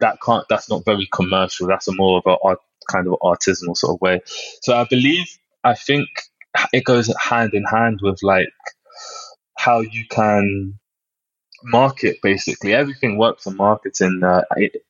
that 0.00 0.18
can't 0.24 0.44
that's 0.48 0.70
not 0.70 0.84
very 0.84 1.08
commercial. 1.12 1.66
That's 1.66 1.88
a 1.88 1.92
more 1.92 2.18
of 2.18 2.24
a 2.26 2.36
art, 2.42 2.60
kind 2.90 3.08
of 3.08 3.14
artisanal 3.22 3.76
sort 3.76 3.96
of 3.96 4.00
way. 4.00 4.20
So 4.62 4.76
I 4.76 4.86
believe 4.88 5.26
I 5.64 5.74
think 5.74 6.08
it 6.72 6.84
goes 6.84 7.12
hand 7.20 7.54
in 7.54 7.64
hand 7.64 8.00
with 8.02 8.22
like 8.22 8.48
how 9.56 9.80
you 9.80 10.04
can 10.08 10.78
market 11.64 12.18
basically. 12.22 12.74
Everything 12.74 13.18
works 13.18 13.46
on 13.46 13.56
marketing 13.56 14.20
uh, 14.22 14.42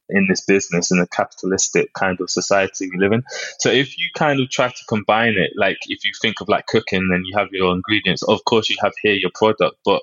in 0.09 0.27
this 0.29 0.45
business 0.45 0.91
in 0.91 0.99
a 0.99 1.07
capitalistic 1.07 1.93
kind 1.95 2.21
of 2.21 2.31
society 2.31 2.91
we 2.91 2.99
live 2.99 3.13
in. 3.13 3.23
So 3.59 3.71
if 3.71 3.99
you 3.99 4.09
kind 4.15 4.41
of 4.41 4.51
try 4.51 4.69
to 4.69 4.85
combine 4.89 5.35
it 5.39 5.53
like 5.57 5.79
if 5.87 6.05
you 6.05 6.13
think 6.21 6.41
of 6.41 6.49
like 6.49 6.67
cooking 6.67 7.09
and 7.13 7.25
you 7.27 7.37
have 7.37 7.49
your 7.53 7.75
ingredients. 7.75 8.23
Of 8.23 8.45
course 8.45 8.69
you 8.69 8.77
have 8.83 8.93
here 9.03 9.15
your 9.15 9.31
product 9.35 9.77
but 9.85 10.03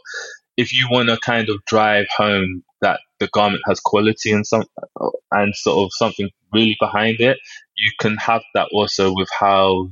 if 0.58 0.74
you 0.74 0.88
want 0.89 1.10
to 1.10 1.18
kind 1.18 1.50
of 1.50 1.63
drive 1.65 2.08
home 2.15 2.63
that 2.82 3.02
the 3.20 3.28
garment 3.34 3.62
has 3.68 3.80
quality 3.80 4.32
and 4.32 4.46
some 4.46 4.63
and 5.32 5.56
sort 5.56 5.86
of 5.86 5.91
something 5.94 6.30
really 6.54 6.78
behind 6.80 7.20
it, 7.20 7.38
you 7.76 7.91
can 8.00 8.15
have 8.18 8.41
that 8.54 8.70
also 8.72 9.13
with 9.13 9.28
how 9.38 9.89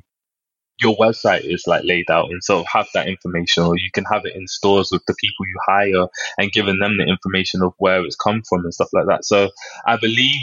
your 0.81 0.95
website 0.97 1.41
is 1.43 1.63
like 1.67 1.83
laid 1.85 2.09
out 2.11 2.29
and 2.31 2.41
of 2.49 2.65
have 2.71 2.87
that 2.93 3.07
information 3.07 3.63
or 3.63 3.77
you 3.77 3.89
can 3.93 4.05
have 4.05 4.25
it 4.25 4.35
in 4.35 4.47
stores 4.47 4.89
with 4.91 5.03
the 5.07 5.15
people 5.19 5.45
you 5.45 5.55
hire 5.65 6.07
and 6.37 6.51
giving 6.51 6.79
them 6.79 6.97
the 6.97 7.05
information 7.05 7.61
of 7.63 7.73
where 7.77 8.03
it's 8.05 8.15
come 8.15 8.41
from 8.49 8.63
and 8.63 8.73
stuff 8.73 8.89
like 8.93 9.05
that. 9.07 9.25
So 9.25 9.49
I 9.87 9.97
believe 9.97 10.41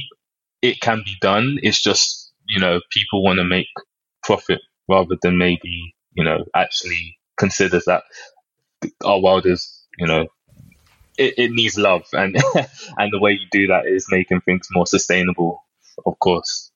it 0.62 0.80
can 0.80 1.02
be 1.04 1.16
done. 1.20 1.58
It's 1.62 1.82
just, 1.82 2.32
you 2.48 2.60
know, 2.60 2.80
people 2.90 3.22
want 3.24 3.38
to 3.38 3.44
make 3.44 3.68
profit 4.22 4.60
rather 4.88 5.16
than 5.22 5.38
maybe, 5.38 5.94
you 6.14 6.24
know, 6.24 6.44
actually 6.54 7.18
consider 7.38 7.80
that 7.86 8.04
our 9.04 9.20
world 9.20 9.46
is 9.46 9.76
you 9.98 10.06
know, 10.06 10.26
it, 11.18 11.34
it 11.38 11.52
needs 11.52 11.78
love, 11.78 12.04
and 12.12 12.36
and 12.98 13.12
the 13.12 13.20
way 13.20 13.32
you 13.32 13.46
do 13.50 13.68
that 13.68 13.86
is 13.86 14.06
making 14.10 14.40
things 14.42 14.68
more 14.72 14.86
sustainable. 14.86 15.64
Of 16.06 16.18
course. 16.20 16.69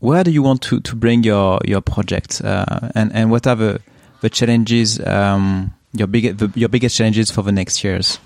Where 0.00 0.24
do 0.24 0.30
you 0.30 0.42
want 0.42 0.62
to, 0.62 0.80
to 0.80 0.96
bring 0.96 1.24
your 1.24 1.60
your 1.64 1.80
project, 1.80 2.42
uh, 2.44 2.90
and 2.94 3.12
and 3.12 3.30
what 3.30 3.46
are 3.46 3.56
the 3.56 3.80
the 4.20 4.30
challenges, 4.30 5.04
um, 5.06 5.74
your 5.92 6.06
big 6.06 6.36
the, 6.36 6.50
your 6.54 6.68
biggest 6.68 6.96
challenges 6.96 7.30
for 7.30 7.42
the 7.42 7.52
next 7.52 7.82
years? 7.82 8.18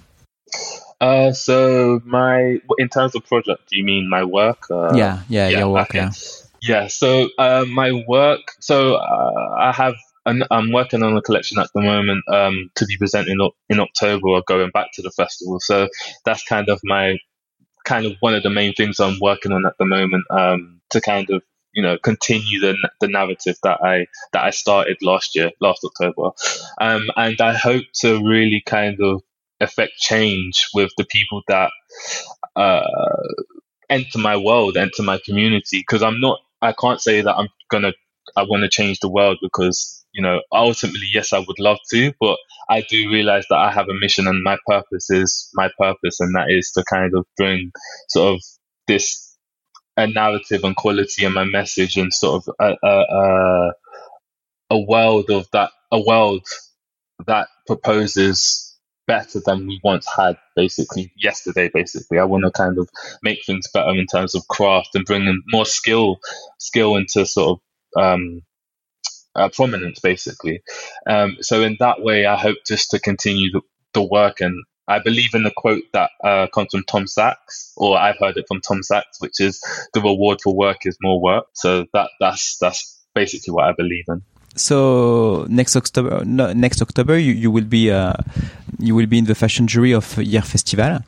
Uh, 1.01 1.33
so 1.33 2.01
my 2.05 2.59
in 2.79 2.89
terms 2.89 3.15
of 3.15 3.25
project, 3.27 3.69
do 3.71 3.79
you 3.79 3.85
mean 3.85 4.09
my 4.09 4.25
work? 4.25 4.71
Uh, 4.71 4.95
yeah, 4.95 5.23
yeah, 5.29 5.49
yeah, 5.49 5.59
your 5.59 5.69
work. 5.69 5.91
Okay. 5.91 5.99
Yeah. 5.99 6.11
Yeah. 6.61 6.87
So 6.89 7.29
uh, 7.39 7.65
my 7.69 7.93
work. 8.09 8.41
So 8.61 8.95
uh, 8.97 9.55
I 9.59 9.73
have 9.73 9.95
I'm 10.51 10.73
working 10.73 11.03
on 11.03 11.17
a 11.17 11.23
collection 11.23 11.59
at 11.59 11.71
the 11.75 11.81
moment 11.81 12.23
um, 12.29 12.71
to 12.75 12.85
be 12.87 12.97
presented 12.97 13.31
in, 13.31 13.51
in 13.69 13.81
October 13.81 14.29
or 14.29 14.43
going 14.47 14.71
back 14.71 14.89
to 14.95 15.03
the 15.03 15.11
festival. 15.11 15.59
So 15.61 15.89
that's 16.25 16.45
kind 16.45 16.69
of 16.69 16.81
my 16.85 17.19
kind 17.85 18.05
of 18.05 18.17
one 18.21 18.35
of 18.35 18.43
the 18.43 18.51
main 18.51 18.75
things 18.75 19.01
I'm 19.01 19.19
working 19.21 19.53
on 19.53 19.65
at 19.65 19.79
the 19.79 19.87
moment 19.87 20.25
um, 20.31 20.81
to 20.91 21.01
kind 21.01 21.31
of 21.31 21.43
you 21.79 21.83
know 21.85 21.99
continue 21.99 22.61
the 22.61 22.77
the 23.01 23.09
narrative 23.09 23.57
that 23.65 23.79
I 23.85 24.07
that 24.35 24.45
I 24.45 24.51
started 24.51 24.99
last 25.03 25.37
year, 25.37 25.53
last 25.63 25.83
October, 25.85 26.31
um, 26.83 27.11
and 27.17 27.41
I 27.41 27.55
hope 27.55 27.85
to 28.03 28.17
really 28.29 28.63
kind 28.67 28.99
of 29.03 29.23
affect 29.61 29.95
change 29.99 30.69
with 30.75 30.93
the 30.99 31.07
people 31.07 31.43
that 31.49 31.71
uh, 32.57 32.83
enter 33.91 34.19
my 34.19 34.37
world, 34.37 34.77
enter 34.77 35.03
my 35.03 35.21
community. 35.25 35.81
Because 35.81 36.03
I'm 36.03 36.21
not, 36.21 36.41
I 36.63 36.73
can't 36.73 37.01
say 37.01 37.23
that 37.23 37.35
I'm 37.37 37.49
gonna 37.71 37.93
I 38.37 38.43
want 38.45 38.63
to 38.63 38.69
change 38.71 39.01
the 39.01 39.11
world 39.11 39.39
because 39.43 39.95
you 40.15 40.23
know, 40.23 40.41
ultimately, 40.53 41.09
yes, 41.13 41.33
I 41.35 41.39
would 41.41 41.59
love 41.61 41.79
to, 41.93 42.13
but 42.21 42.39
I 42.71 42.83
do 42.89 43.11
realize 43.11 43.45
that 43.51 43.59
I 43.59 43.71
have 43.73 43.89
a 43.91 43.95
mission 44.01 44.27
and 44.27 44.43
my 44.43 44.59
purpose 44.67 45.11
is 45.11 45.51
my 45.55 45.71
purpose, 45.79 46.21
and 46.21 46.35
that 46.37 46.47
is 46.51 46.73
to 46.73 46.85
kind 46.91 47.13
of 47.17 47.27
bring 47.37 47.73
sort 48.09 48.35
of 48.37 48.43
this 48.89 49.28
a 49.99 50.07
narrative 50.07 50.63
and 50.63 50.77
quality 50.77 51.25
in 51.25 51.35
my 51.35 51.45
message 51.45 51.97
and 51.97 52.15
sort 52.15 52.47
of 52.47 52.55
a, 52.61 52.87
a, 52.87 53.73
a, 54.71 54.79
world 54.79 55.29
of 55.29 55.49
that, 55.53 55.73
a 55.91 56.01
world 56.01 56.47
that 57.27 57.49
proposes 57.67 58.77
better 59.09 59.41
than 59.45 59.67
we 59.67 59.81
once 59.83 60.07
had 60.17 60.39
basically 60.55 61.13
yesterday 61.17 61.69
basically. 61.75 62.21
I 62.21 62.25
want 62.25 62.45
to 62.45 62.53
kind 62.53 62.79
of 62.79 62.89
make 63.25 63.45
things 63.45 63.67
better 63.75 63.91
in 63.91 64.07
terms 64.07 64.37
of 64.37 64.47
craft 64.47 64.91
and 64.95 65.05
bring 65.05 65.27
in 65.27 65.43
more 65.49 65.67
skill 65.67 66.21
skill 66.59 66.95
into 66.97 67.27
sort 67.27 67.59
of 67.97 68.01
um, 68.01 68.43
uh, 69.35 69.49
prominence 69.49 69.99
basically. 69.99 70.63
Um, 71.09 71.39
so 71.41 71.63
in 71.63 71.77
that 71.81 72.03
way 72.03 72.27
i 72.27 72.37
hope 72.37 72.59
just 72.67 72.91
to 72.91 73.01
continue 73.01 73.51
the, 73.51 73.63
the 73.95 74.03
work 74.03 74.41
and 74.41 74.63
I 74.89 74.99
believe 75.01 75.35
in 75.35 75.43
the 75.43 75.53
quote 75.55 75.83
that 75.93 76.11
uh, 76.25 76.47
comes 76.49 76.69
from 76.73 76.85
Tom 76.85 77.07
Sachs, 77.07 77.73
or 77.77 77.99
I've 77.99 78.19
heard 78.19 78.37
it 78.39 78.47
from 78.49 78.61
Tom 78.61 78.83
Sachs, 78.83 79.21
which 79.21 79.39
is 79.39 79.63
the 79.93 80.01
reward 80.01 80.41
for 80.43 80.55
work 80.55 80.87
is 80.87 80.97
more 81.03 81.21
work. 81.21 81.47
So 81.53 81.87
that 81.93 82.11
that's 82.19 82.57
that's 82.59 82.99
basically 83.15 83.53
what 83.53 83.65
I 83.65 83.73
believe 83.73 84.05
in. 84.09 84.23
So 84.57 85.47
next 85.49 85.77
October, 85.77 86.25
no, 86.25 86.53
next 86.53 86.83
October, 86.83 87.19
you, 87.19 87.33
you 87.33 87.51
will 87.51 87.65
be 87.65 87.91
uh, 87.91 88.15
you 88.79 88.95
will 88.95 89.07
be 89.07 89.19
in 89.19 89.27
the 89.27 89.35
fashion 89.35 89.67
jury 89.67 89.93
of 89.93 90.05
Hyères 90.05 90.47
Festival. 90.47 91.01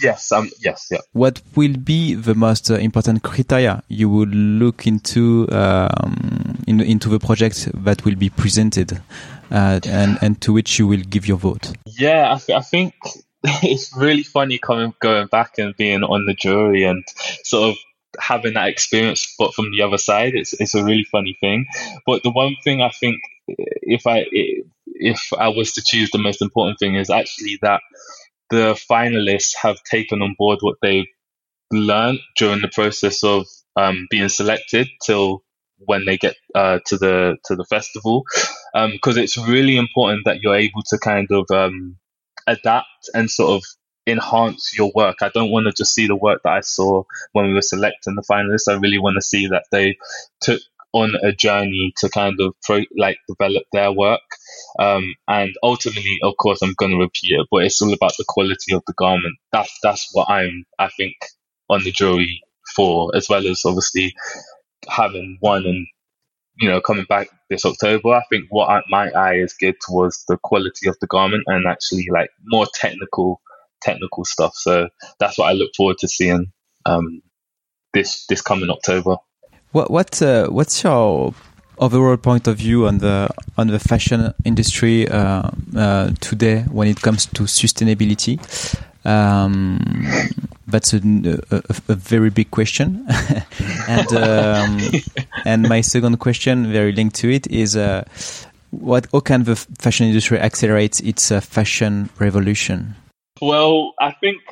Yes, 0.00 0.30
um, 0.32 0.48
yes, 0.60 0.86
yeah. 0.90 0.98
What 1.12 1.42
will 1.56 1.76
be 1.76 2.14
the 2.14 2.34
most 2.34 2.70
uh, 2.70 2.74
important 2.74 3.22
criteria 3.22 3.82
you 3.88 4.08
will 4.08 4.28
look 4.28 4.86
into 4.86 5.48
um, 5.50 6.58
in, 6.66 6.80
into 6.80 7.08
the 7.08 7.18
project 7.18 7.68
that 7.84 8.04
will 8.04 8.14
be 8.14 8.30
presented, 8.30 9.00
uh, 9.50 9.80
and 9.84 10.18
and 10.22 10.40
to 10.42 10.52
which 10.52 10.78
you 10.78 10.86
will 10.86 11.02
give 11.02 11.26
your 11.26 11.38
vote? 11.38 11.72
Yeah, 11.86 12.32
I, 12.34 12.38
th- 12.38 12.56
I 12.56 12.62
think 12.62 12.94
it's 13.44 13.96
really 13.96 14.22
funny 14.22 14.58
coming 14.58 14.94
going 15.00 15.28
back 15.28 15.58
and 15.58 15.76
being 15.76 16.02
on 16.02 16.26
the 16.26 16.34
jury 16.34 16.84
and 16.84 17.04
sort 17.44 17.70
of 17.70 17.76
having 18.18 18.54
that 18.54 18.68
experience 18.68 19.34
but 19.38 19.54
from 19.54 19.70
the 19.70 19.82
other 19.82 19.98
side 19.98 20.34
it's 20.34 20.52
it's 20.54 20.74
a 20.74 20.82
really 20.82 21.04
funny 21.04 21.36
thing 21.40 21.66
but 22.06 22.22
the 22.22 22.30
one 22.30 22.56
thing 22.64 22.80
i 22.80 22.88
think 22.88 23.16
if 23.46 24.06
i 24.06 24.24
if 24.86 25.20
i 25.38 25.48
was 25.48 25.72
to 25.72 25.82
choose 25.84 26.10
the 26.10 26.18
most 26.18 26.42
important 26.42 26.78
thing 26.78 26.96
is 26.96 27.10
actually 27.10 27.58
that 27.62 27.80
the 28.50 28.80
finalists 28.90 29.54
have 29.60 29.76
taken 29.88 30.22
on 30.22 30.34
board 30.38 30.58
what 30.62 30.78
they've 30.82 31.06
learned 31.70 32.18
during 32.36 32.60
the 32.60 32.70
process 32.74 33.22
of 33.22 33.46
um, 33.76 34.06
being 34.10 34.28
selected 34.28 34.88
till 35.04 35.42
when 35.78 36.04
they 36.06 36.16
get 36.16 36.34
uh, 36.54 36.78
to 36.86 36.96
the 36.96 37.36
to 37.44 37.54
the 37.54 37.64
festival 37.66 38.24
because 38.74 39.16
um, 39.16 39.22
it's 39.22 39.36
really 39.36 39.76
important 39.76 40.24
that 40.24 40.40
you're 40.40 40.56
able 40.56 40.82
to 40.88 40.98
kind 40.98 41.28
of 41.30 41.46
um, 41.50 41.96
adapt 42.46 43.10
and 43.14 43.30
sort 43.30 43.52
of 43.52 43.64
enhance 44.06 44.72
your 44.76 44.90
work. 44.94 45.16
I 45.20 45.30
don't 45.32 45.50
want 45.50 45.66
to 45.66 45.72
just 45.72 45.94
see 45.94 46.06
the 46.06 46.16
work 46.16 46.40
that 46.44 46.52
I 46.52 46.60
saw 46.60 47.04
when 47.32 47.46
we 47.46 47.54
were 47.54 47.62
selecting 47.62 48.14
the 48.14 48.24
finalists. 48.30 48.72
I 48.72 48.78
really 48.78 48.98
want 48.98 49.16
to 49.16 49.22
see 49.22 49.48
that 49.48 49.64
they 49.70 49.96
took 50.40 50.60
on 50.92 51.14
a 51.22 51.32
journey 51.32 51.92
to 51.98 52.08
kind 52.08 52.40
of 52.40 52.54
pro, 52.62 52.82
like 52.96 53.18
develop 53.28 53.64
their 53.72 53.92
work. 53.92 54.20
Um, 54.78 55.14
and 55.26 55.54
ultimately, 55.62 56.18
of 56.22 56.34
course, 56.38 56.62
I'm 56.62 56.74
going 56.78 56.92
to 56.92 56.98
repeat 56.98 57.32
it, 57.38 57.46
but 57.50 57.64
it's 57.64 57.80
all 57.82 57.92
about 57.92 58.14
the 58.18 58.24
quality 58.26 58.74
of 58.74 58.82
the 58.86 58.94
garment. 58.94 59.36
That's 59.52 59.76
that's 59.82 60.08
what 60.12 60.30
I'm, 60.30 60.64
I 60.78 60.88
think, 60.96 61.16
on 61.68 61.84
the 61.84 61.92
jury 61.92 62.40
for, 62.74 63.14
as 63.14 63.28
well 63.28 63.46
as 63.46 63.62
obviously 63.64 64.14
having 64.88 65.38
won 65.42 65.66
and 65.66 65.86
you 66.58 66.68
know 66.68 66.80
coming 66.80 67.06
back 67.08 67.28
this 67.50 67.64
October. 67.64 68.14
I 68.14 68.22
think 68.30 68.46
what 68.50 68.68
I, 68.68 68.82
my 68.88 69.10
eye 69.10 69.36
is 69.36 69.54
geared 69.54 69.76
towards 69.86 70.24
the 70.26 70.36
quality 70.42 70.88
of 70.88 70.96
the 71.00 71.06
garment 71.06 71.44
and 71.46 71.66
actually 71.66 72.08
like 72.10 72.30
more 72.44 72.66
technical 72.74 73.40
technical 73.80 74.24
stuff. 74.24 74.54
So 74.54 74.88
that's 75.18 75.38
what 75.38 75.48
I 75.48 75.52
look 75.52 75.70
forward 75.76 75.98
to 75.98 76.08
seeing 76.08 76.52
um, 76.86 77.22
this 77.94 78.26
this 78.26 78.42
coming 78.42 78.70
October. 78.70 79.16
What 79.72 79.90
what 79.90 80.20
uh, 80.22 80.48
what's 80.48 80.82
your 80.82 81.34
overall 81.78 82.16
point 82.16 82.48
of 82.48 82.56
view 82.56 82.86
on 82.86 82.98
the 82.98 83.28
on 83.56 83.68
the 83.68 83.78
fashion 83.78 84.34
industry 84.44 85.08
uh, 85.08 85.50
uh, 85.76 86.10
today 86.20 86.62
when 86.62 86.88
it 86.88 87.00
comes 87.00 87.26
to 87.26 87.44
sustainability? 87.44 88.38
Um, 89.04 89.80
that's 90.68 90.92
a, 90.92 90.98
a, 91.50 91.62
a, 91.88 91.94
very 91.94 92.30
big 92.30 92.50
question, 92.50 93.06
and 93.88 94.12
um, 94.12 94.78
and 95.44 95.68
my 95.68 95.80
second 95.80 96.18
question, 96.18 96.70
very 96.72 96.92
linked 96.92 97.16
to 97.16 97.30
it, 97.30 97.46
is 97.48 97.76
uh, 97.76 98.04
what 98.70 99.06
how 99.12 99.20
can 99.20 99.44
the 99.44 99.56
fashion 99.56 100.06
industry 100.06 100.38
accelerate 100.38 101.00
its 101.00 101.32
uh, 101.32 101.40
fashion 101.40 102.10
revolution? 102.18 102.94
Well, 103.40 103.94
I 104.00 104.12
think 104.12 104.42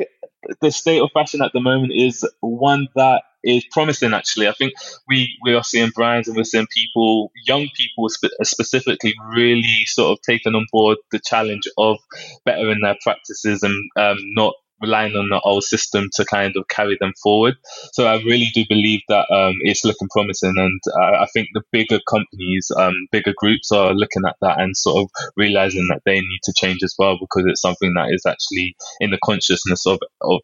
the 0.61 0.71
state 0.71 1.01
of 1.01 1.11
fashion 1.13 1.43
at 1.43 1.53
the 1.53 1.61
moment 1.61 1.93
is 1.95 2.29
one 2.41 2.89
that 2.95 3.23
is 3.43 3.65
promising. 3.71 4.13
Actually, 4.13 4.49
I 4.49 4.53
think 4.53 4.75
we 5.09 5.37
we 5.45 5.55
are 5.55 5.65
seeing 5.65 5.91
brands 5.91 6.29
and 6.29 6.37
we're 6.37 6.45
seeing 6.45 6.67
people, 6.75 7.31
young 7.47 7.69
people 7.75 8.09
spe- 8.09 8.35
specifically, 8.43 9.15
really 9.35 9.85
sort 9.87 10.13
of 10.13 10.23
taking 10.23 10.55
on 10.55 10.67
board 10.73 10.99
the 11.13 11.21
challenge 11.25 11.69
of 11.79 11.99
bettering 12.45 12.81
their 12.83 12.97
practices 13.03 13.63
and 13.63 13.91
um, 13.97 14.19
not 14.35 14.55
relying 14.81 15.17
on 15.17 15.29
the 15.29 15.41
old 15.41 15.65
system 15.65 16.09
to 16.15 16.25
kind 16.25 16.55
of 16.57 16.69
carry 16.69 16.97
them 17.01 17.13
forward. 17.23 17.57
So 17.93 18.07
I 18.07 18.17
really 18.23 18.51
do 18.55 18.65
believe 18.69 19.01
that 19.09 19.31
um, 19.31 19.55
it's 19.61 19.85
looking 19.85 20.09
promising, 20.09 20.55
and 20.57 20.81
I, 21.01 21.23
I 21.25 21.27
think 21.33 21.49
the 21.53 21.63
bigger 21.73 21.99
companies, 22.09 22.71
um, 22.77 22.95
bigger 23.13 23.33
groups 23.37 23.73
are 23.73 23.95
looking 23.95 24.23
at 24.27 24.37
that 24.41 24.61
and 24.61 24.77
sort 24.77 25.05
of 25.05 25.11
realizing 25.37 25.87
that 25.89 26.03
they 26.05 26.21
need 26.21 26.41
to 26.45 26.53
change 26.57 26.83
as 26.83 26.95
well 26.99 27.17
because 27.19 27.45
it's 27.47 27.61
something 27.61 27.95
that 27.95 28.13
is 28.13 28.25
actually 28.27 28.77
in 29.01 29.11
the 29.11 29.19
consciousness 29.25 29.87
of 29.87 29.99
of 30.21 30.41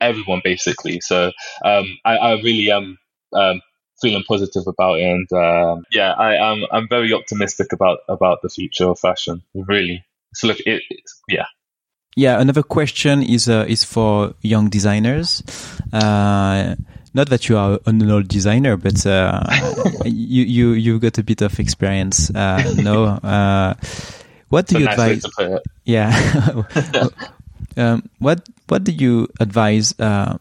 everyone 0.00 0.40
basically. 0.44 1.00
So 1.00 1.32
um, 1.64 1.98
I, 2.04 2.16
I, 2.16 2.32
really 2.42 2.70
am. 2.70 2.98
Um, 3.32 3.60
feeling 4.00 4.24
positive 4.26 4.64
about 4.66 4.98
it, 4.98 5.04
and 5.04 5.32
um, 5.32 5.84
yeah, 5.90 6.12
I 6.12 6.34
am. 6.34 6.64
I'm 6.70 6.88
very 6.88 7.12
optimistic 7.12 7.72
about 7.72 7.98
about 8.08 8.42
the 8.42 8.48
future 8.48 8.88
of 8.88 8.98
fashion. 8.98 9.42
Really, 9.54 10.04
so 10.34 10.48
look, 10.48 10.58
it, 10.66 10.82
yeah, 11.28 11.46
yeah, 12.16 12.40
another 12.40 12.62
question 12.62 13.22
is 13.22 13.48
uh, 13.48 13.64
is 13.68 13.84
for 13.84 14.34
young 14.40 14.68
designers. 14.68 15.42
Uh, 15.92 16.76
not 17.12 17.28
that 17.28 17.48
you 17.48 17.56
are 17.56 17.78
an 17.86 18.10
old 18.10 18.28
designer, 18.28 18.76
but 18.76 19.04
uh, 19.06 19.44
you 20.04 20.44
you 20.44 20.72
you've 20.72 21.00
got 21.00 21.18
a 21.18 21.24
bit 21.24 21.42
of 21.42 21.58
experience. 21.58 22.30
Uh, 22.30 22.74
no, 22.76 23.04
uh, 23.04 23.74
what 24.48 24.66
do 24.66 24.78
you 24.78 24.88
advise? 24.88 25.24
Yeah, 25.84 26.62
um, 27.76 28.08
what 28.18 28.48
what 28.68 28.84
do 28.84 28.92
you 28.92 29.28
advise? 29.40 29.94
Uh, 29.98 30.38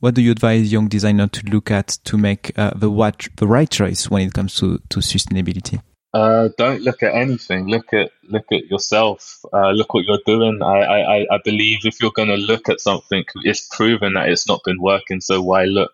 what 0.00 0.14
do 0.14 0.22
you 0.22 0.30
advise 0.30 0.72
young 0.72 0.88
designer 0.88 1.26
to 1.26 1.46
look 1.50 1.70
at 1.70 1.88
to 2.04 2.16
make 2.16 2.54
the 2.54 2.90
what 2.90 3.28
the 3.36 3.46
right 3.46 3.68
choice 3.68 4.08
when 4.08 4.28
it 4.28 4.32
comes 4.32 4.54
to 4.56 4.78
to 4.88 5.00
sustainability? 5.00 5.82
Uh, 6.16 6.48
don't 6.56 6.80
look 6.80 7.02
at 7.02 7.14
anything. 7.14 7.66
Look 7.66 7.92
at 7.92 8.10
look 8.22 8.46
at 8.50 8.70
yourself. 8.70 9.38
Uh, 9.52 9.72
look 9.72 9.92
what 9.92 10.06
you're 10.06 10.24
doing. 10.24 10.62
I, 10.62 10.78
I, 10.78 11.26
I 11.30 11.38
believe 11.44 11.80
if 11.84 12.00
you're 12.00 12.18
going 12.20 12.28
to 12.28 12.36
look 12.36 12.70
at 12.70 12.80
something, 12.80 13.24
it's 13.44 13.68
proven 13.76 14.14
that 14.14 14.30
it's 14.30 14.48
not 14.48 14.62
been 14.64 14.80
working. 14.80 15.20
So 15.20 15.42
why 15.42 15.64
look? 15.64 15.92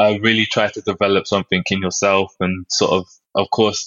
Uh, 0.00 0.14
really 0.22 0.46
try 0.46 0.68
to 0.68 0.80
develop 0.80 1.26
something 1.26 1.62
in 1.70 1.82
yourself, 1.82 2.34
and 2.40 2.64
sort 2.70 2.92
of, 2.92 3.06
of 3.34 3.50
course, 3.50 3.86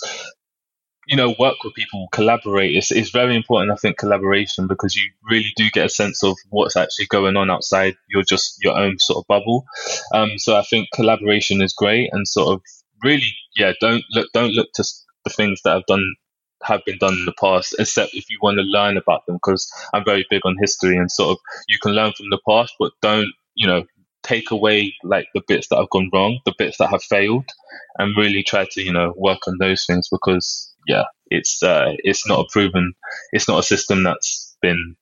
you 1.08 1.18
know, 1.18 1.34
work 1.40 1.56
with 1.64 1.74
people, 1.74 2.10
collaborate. 2.12 2.76
It's, 2.76 2.92
it's 2.92 3.10
very 3.10 3.36
important, 3.36 3.72
I 3.72 3.76
think, 3.78 3.98
collaboration 3.98 4.68
because 4.68 4.96
you 4.96 5.10
really 5.32 5.52
do 5.56 5.68
get 5.72 5.88
a 5.88 5.90
sense 5.90 6.24
of 6.24 6.38
what's 6.52 6.78
actually 6.78 7.08
going 7.08 7.38
on 7.38 7.50
outside 7.50 7.96
your 8.08 8.22
just 8.22 8.64
your 8.64 8.78
own 8.78 9.00
sort 9.00 9.24
of 9.24 9.28
bubble. 9.28 9.66
Um, 10.14 10.38
so 10.38 10.56
I 10.56 10.62
think 10.62 10.90
collaboration 10.94 11.60
is 11.60 11.74
great, 11.74 12.10
and 12.14 12.28
sort 12.28 12.54
of 12.54 12.62
really, 13.04 13.34
yeah, 13.58 13.74
don't 13.82 14.04
look, 14.12 14.28
don't 14.32 14.54
look 14.54 14.70
to 14.76 14.84
the 15.24 15.30
things 15.30 15.62
that 15.64 15.74
have 15.74 15.86
done 15.88 16.16
have 16.64 16.86
been 16.86 16.98
done 17.00 17.14
in 17.14 17.26
the 17.26 17.34
past, 17.40 17.76
except 17.80 18.14
if 18.14 18.30
you 18.30 18.38
want 18.42 18.58
to 18.58 18.64
learn 18.64 18.98
about 18.98 19.26
them, 19.26 19.36
because 19.36 19.72
I'm 19.94 20.06
very 20.06 20.26
big 20.30 20.42
on 20.46 20.56
history 20.60 20.96
and 20.98 21.12
sort 21.12 21.32
of 21.32 21.38
you 21.68 21.78
can 21.82 21.94
learn 21.94 22.14
from 22.16 22.30
the 22.30 22.40
past, 22.48 22.76
but 22.80 22.92
don't, 23.02 23.32
you 23.56 23.68
know, 23.68 23.86
take 24.24 24.52
away 24.52 24.94
like 25.04 25.28
the 25.34 25.42
bits 25.48 25.68
that 25.70 25.78
have 25.78 25.90
gone 25.90 26.10
wrong, 26.14 26.40
the 26.46 26.54
bits 26.58 26.78
that 26.78 26.90
have 26.90 27.04
failed, 27.04 27.50
and 27.98 28.16
really 28.18 28.44
try 28.44 28.68
to, 28.72 28.82
you 28.82 28.94
know, 28.94 29.14
work 29.18 29.48
on 29.48 29.58
those 29.60 29.86
things 29.86 30.08
because 30.10 30.72
yeah, 30.88 31.06
it's 31.28 31.64
uh, 31.64 31.94
it's 32.00 32.28
not 32.28 32.40
a 32.40 32.50
proven, 32.52 32.94
it's 33.32 33.48
not 33.48 33.60
a 33.60 33.64
system 33.64 34.04
that's 34.04 34.56
been 34.62 34.96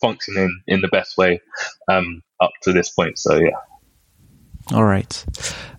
functioning 0.00 0.62
in 0.66 0.80
the 0.80 0.88
best 0.88 1.16
way 1.16 1.40
um, 1.88 2.22
up 2.40 2.52
to 2.62 2.72
this 2.72 2.90
point. 2.90 3.18
So 3.18 3.36
yeah. 3.36 3.56
All 4.72 4.84
right. 4.84 5.24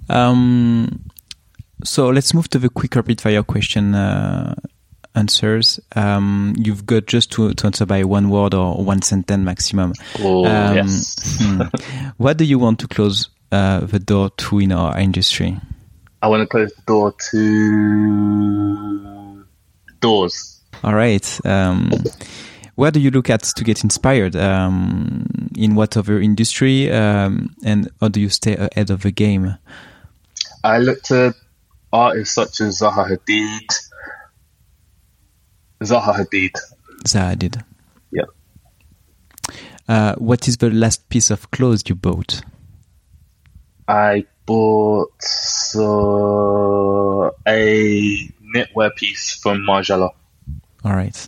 Um, 0.10 1.06
so 1.86 2.10
let's 2.10 2.34
move 2.34 2.50
to 2.50 2.60
the 2.60 2.70
quick 2.70 2.96
rapid 2.96 3.22
fire 3.22 3.44
question 3.44 3.96
uh, 3.96 4.56
answers. 5.16 5.80
Um, 5.96 6.54
you've 6.58 6.86
got 6.86 7.06
just 7.06 7.32
to, 7.34 7.54
to, 7.54 7.66
answer 7.66 7.86
by 7.86 8.04
one 8.04 8.30
word 8.30 8.54
or 8.54 8.84
one 8.84 9.02
sentence 9.02 9.44
maximum. 9.44 9.94
Oh, 10.20 10.46
um, 10.46 10.76
yes. 10.76 11.38
Hmm. 11.42 11.62
what 12.18 12.38
do 12.38 12.46
you 12.46 12.60
want 12.60 12.80
to 12.80 12.88
close 12.88 13.30
uh, 13.52 13.82
the 13.82 14.00
door 14.00 14.30
to 14.32 14.60
in 14.60 14.72
our 14.72 14.98
industry? 15.00 15.60
I 16.22 16.28
want 16.28 16.42
to 16.42 16.48
close 16.48 16.74
the 16.74 16.82
door 16.86 17.14
to 17.32 19.46
doors. 20.00 20.62
All 20.84 20.94
right. 20.94 21.46
Um, 21.46 21.92
where 22.76 22.92
do 22.92 23.00
you 23.00 23.12
look 23.12 23.30
at 23.30 23.44
to 23.44 23.64
get 23.64 23.84
inspired? 23.84 24.36
Um, 24.36 25.28
in 25.56 25.76
whatever 25.76 26.20
industry, 26.20 26.92
um, 26.92 27.56
and 27.64 27.90
how 28.02 28.10
do 28.10 28.20
you 28.20 28.30
stay 28.30 28.56
ahead 28.56 28.90
of 28.90 29.04
the 29.04 29.12
game? 29.12 29.58
I 30.64 30.80
look 30.80 31.02
to 31.04 31.34
artists 31.96 32.36
such 32.36 32.62
as 32.62 32.80
Zaha 32.80 33.10
Hadid. 33.10 33.68
Zaha 35.82 36.16
Hadid. 36.16 36.52
Zaha 37.06 37.36
Hadid. 37.36 37.64
Yeah. 38.12 38.26
Uh, 39.88 40.16
what 40.16 40.48
is 40.48 40.58
the 40.58 40.70
last 40.70 41.08
piece 41.10 41.30
of 41.30 41.50
clothes 41.52 41.84
you 41.88 41.96
bought? 41.96 42.42
I 43.88 44.26
bought 44.46 45.24
uh, 45.76 47.30
a 47.48 48.32
knitwear 48.56 48.96
piece 48.96 49.36
from 49.36 49.60
Margiela. 49.60 50.10
All 50.84 50.94
right. 50.94 51.28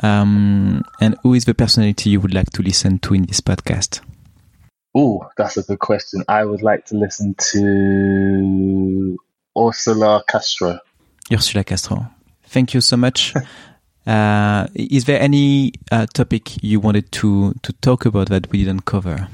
Um, 0.00 0.84
and 1.00 1.16
who 1.22 1.34
is 1.34 1.44
the 1.46 1.54
personality 1.54 2.10
you 2.10 2.20
would 2.20 2.34
like 2.34 2.50
to 2.50 2.62
listen 2.62 2.98
to 3.00 3.14
in 3.14 3.24
this 3.24 3.40
podcast? 3.40 4.00
Oh, 4.94 5.28
that's 5.36 5.56
a 5.56 5.62
good 5.62 5.78
question. 5.78 6.24
I 6.28 6.44
would 6.44 6.62
like 6.62 6.86
to 6.86 6.96
listen 6.96 7.34
to 7.52 9.18
Ursula 9.56 10.22
Castro. 10.28 10.78
Ursula 11.32 11.64
Castro. 11.64 12.06
Thank 12.44 12.74
you 12.74 12.80
so 12.80 12.96
much. 12.96 13.34
uh, 14.06 14.66
is 14.74 15.04
there 15.04 15.20
any 15.20 15.72
uh, 15.90 16.06
topic 16.06 16.62
you 16.62 16.80
wanted 16.80 17.10
to, 17.12 17.54
to 17.62 17.72
talk 17.74 18.06
about 18.06 18.28
that 18.28 18.50
we 18.50 18.64
didn't 18.64 18.84
cover? 18.84 19.28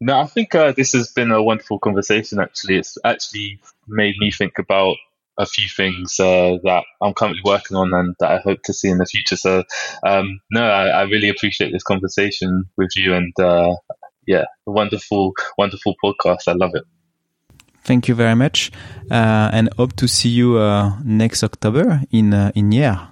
No, 0.00 0.18
I 0.18 0.26
think 0.26 0.54
uh, 0.54 0.72
this 0.72 0.92
has 0.92 1.10
been 1.12 1.30
a 1.30 1.42
wonderful 1.42 1.78
conversation. 1.78 2.40
Actually, 2.40 2.76
it's 2.76 2.98
actually 3.04 3.60
made 3.86 4.16
me 4.18 4.30
think 4.30 4.58
about 4.58 4.96
a 5.38 5.46
few 5.46 5.68
things 5.68 6.18
uh, 6.20 6.58
that 6.62 6.84
I'm 7.02 7.14
currently 7.14 7.42
working 7.44 7.76
on 7.76 7.92
and 7.92 8.14
that 8.20 8.30
I 8.30 8.38
hope 8.38 8.62
to 8.64 8.72
see 8.72 8.88
in 8.88 8.98
the 8.98 9.06
future. 9.06 9.36
So, 9.36 9.64
um, 10.06 10.40
no, 10.50 10.62
I, 10.62 10.88
I, 10.88 11.02
really 11.02 11.28
appreciate 11.28 11.72
this 11.72 11.82
conversation 11.82 12.64
with 12.76 12.90
you, 12.96 13.14
and 13.14 13.32
uh, 13.40 13.74
yeah, 14.26 14.44
wonderful, 14.66 15.32
wonderful 15.58 15.94
podcast. 16.04 16.48
I 16.48 16.52
love 16.52 16.72
it. 16.74 16.84
Thank 17.84 18.08
you 18.08 18.14
very 18.14 18.34
much, 18.34 18.72
uh, 19.10 19.50
and 19.52 19.68
hope 19.76 19.92
to 19.96 20.08
see 20.08 20.30
you 20.30 20.56
uh, 20.56 20.92
next 21.04 21.44
October 21.44 22.00
in 22.10 22.32
uh, 22.32 22.50
in 22.54 22.70
Hyères. 22.70 23.08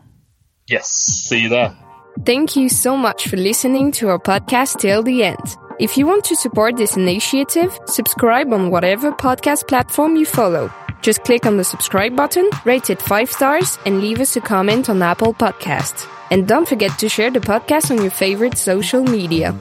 Yes, 0.68 0.87
see 0.88 1.42
you 1.42 1.48
there. 1.48 1.76
Thank 2.24 2.56
you 2.56 2.68
so 2.68 2.96
much 2.96 3.28
for 3.28 3.37
listening 3.37 3.92
to 3.92 4.08
our 4.08 4.18
podcast 4.18 4.78
till 4.80 5.02
the 5.02 5.24
end. 5.24 5.56
If 5.78 5.96
you 5.96 6.06
want 6.06 6.24
to 6.24 6.37
support 6.37 6.76
this 6.76 6.96
initiative, 6.96 7.78
subscribe 7.87 8.52
on 8.52 8.70
whatever 8.70 9.12
podcast 9.12 9.66
platform 9.66 10.16
you 10.16 10.26
follow. 10.26 10.70
Just 11.02 11.24
click 11.24 11.46
on 11.46 11.56
the 11.56 11.64
subscribe 11.64 12.14
button, 12.14 12.48
rate 12.64 12.90
it 12.90 13.02
5 13.02 13.30
stars, 13.30 13.78
and 13.85 14.00
leave 14.00 14.20
us 14.20 14.37
a 14.37 14.40
comment 14.40 14.88
on 14.88 15.02
Apple 15.02 15.35
Podcast. 15.35 16.06
And 16.30 16.46
don't 16.46 16.68
forget 16.68 16.96
to 17.00 17.08
share 17.08 17.30
the 17.30 17.40
podcast 17.40 17.90
on 17.90 18.00
your 18.00 18.12
favorite 18.12 18.56
social 18.56 19.02
media. 19.02 19.52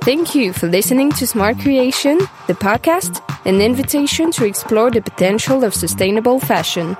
Thank 0.00 0.34
you 0.34 0.52
for 0.52 0.66
listening 0.66 1.12
to 1.12 1.26
Smart 1.26 1.58
Creation, 1.58 2.18
the 2.46 2.54
podcast, 2.54 3.20
an 3.44 3.60
invitation 3.60 4.30
to 4.32 4.44
explore 4.44 4.90
the 4.90 5.00
potential 5.00 5.64
of 5.64 5.74
sustainable 5.74 6.40
fashion. 6.40 6.96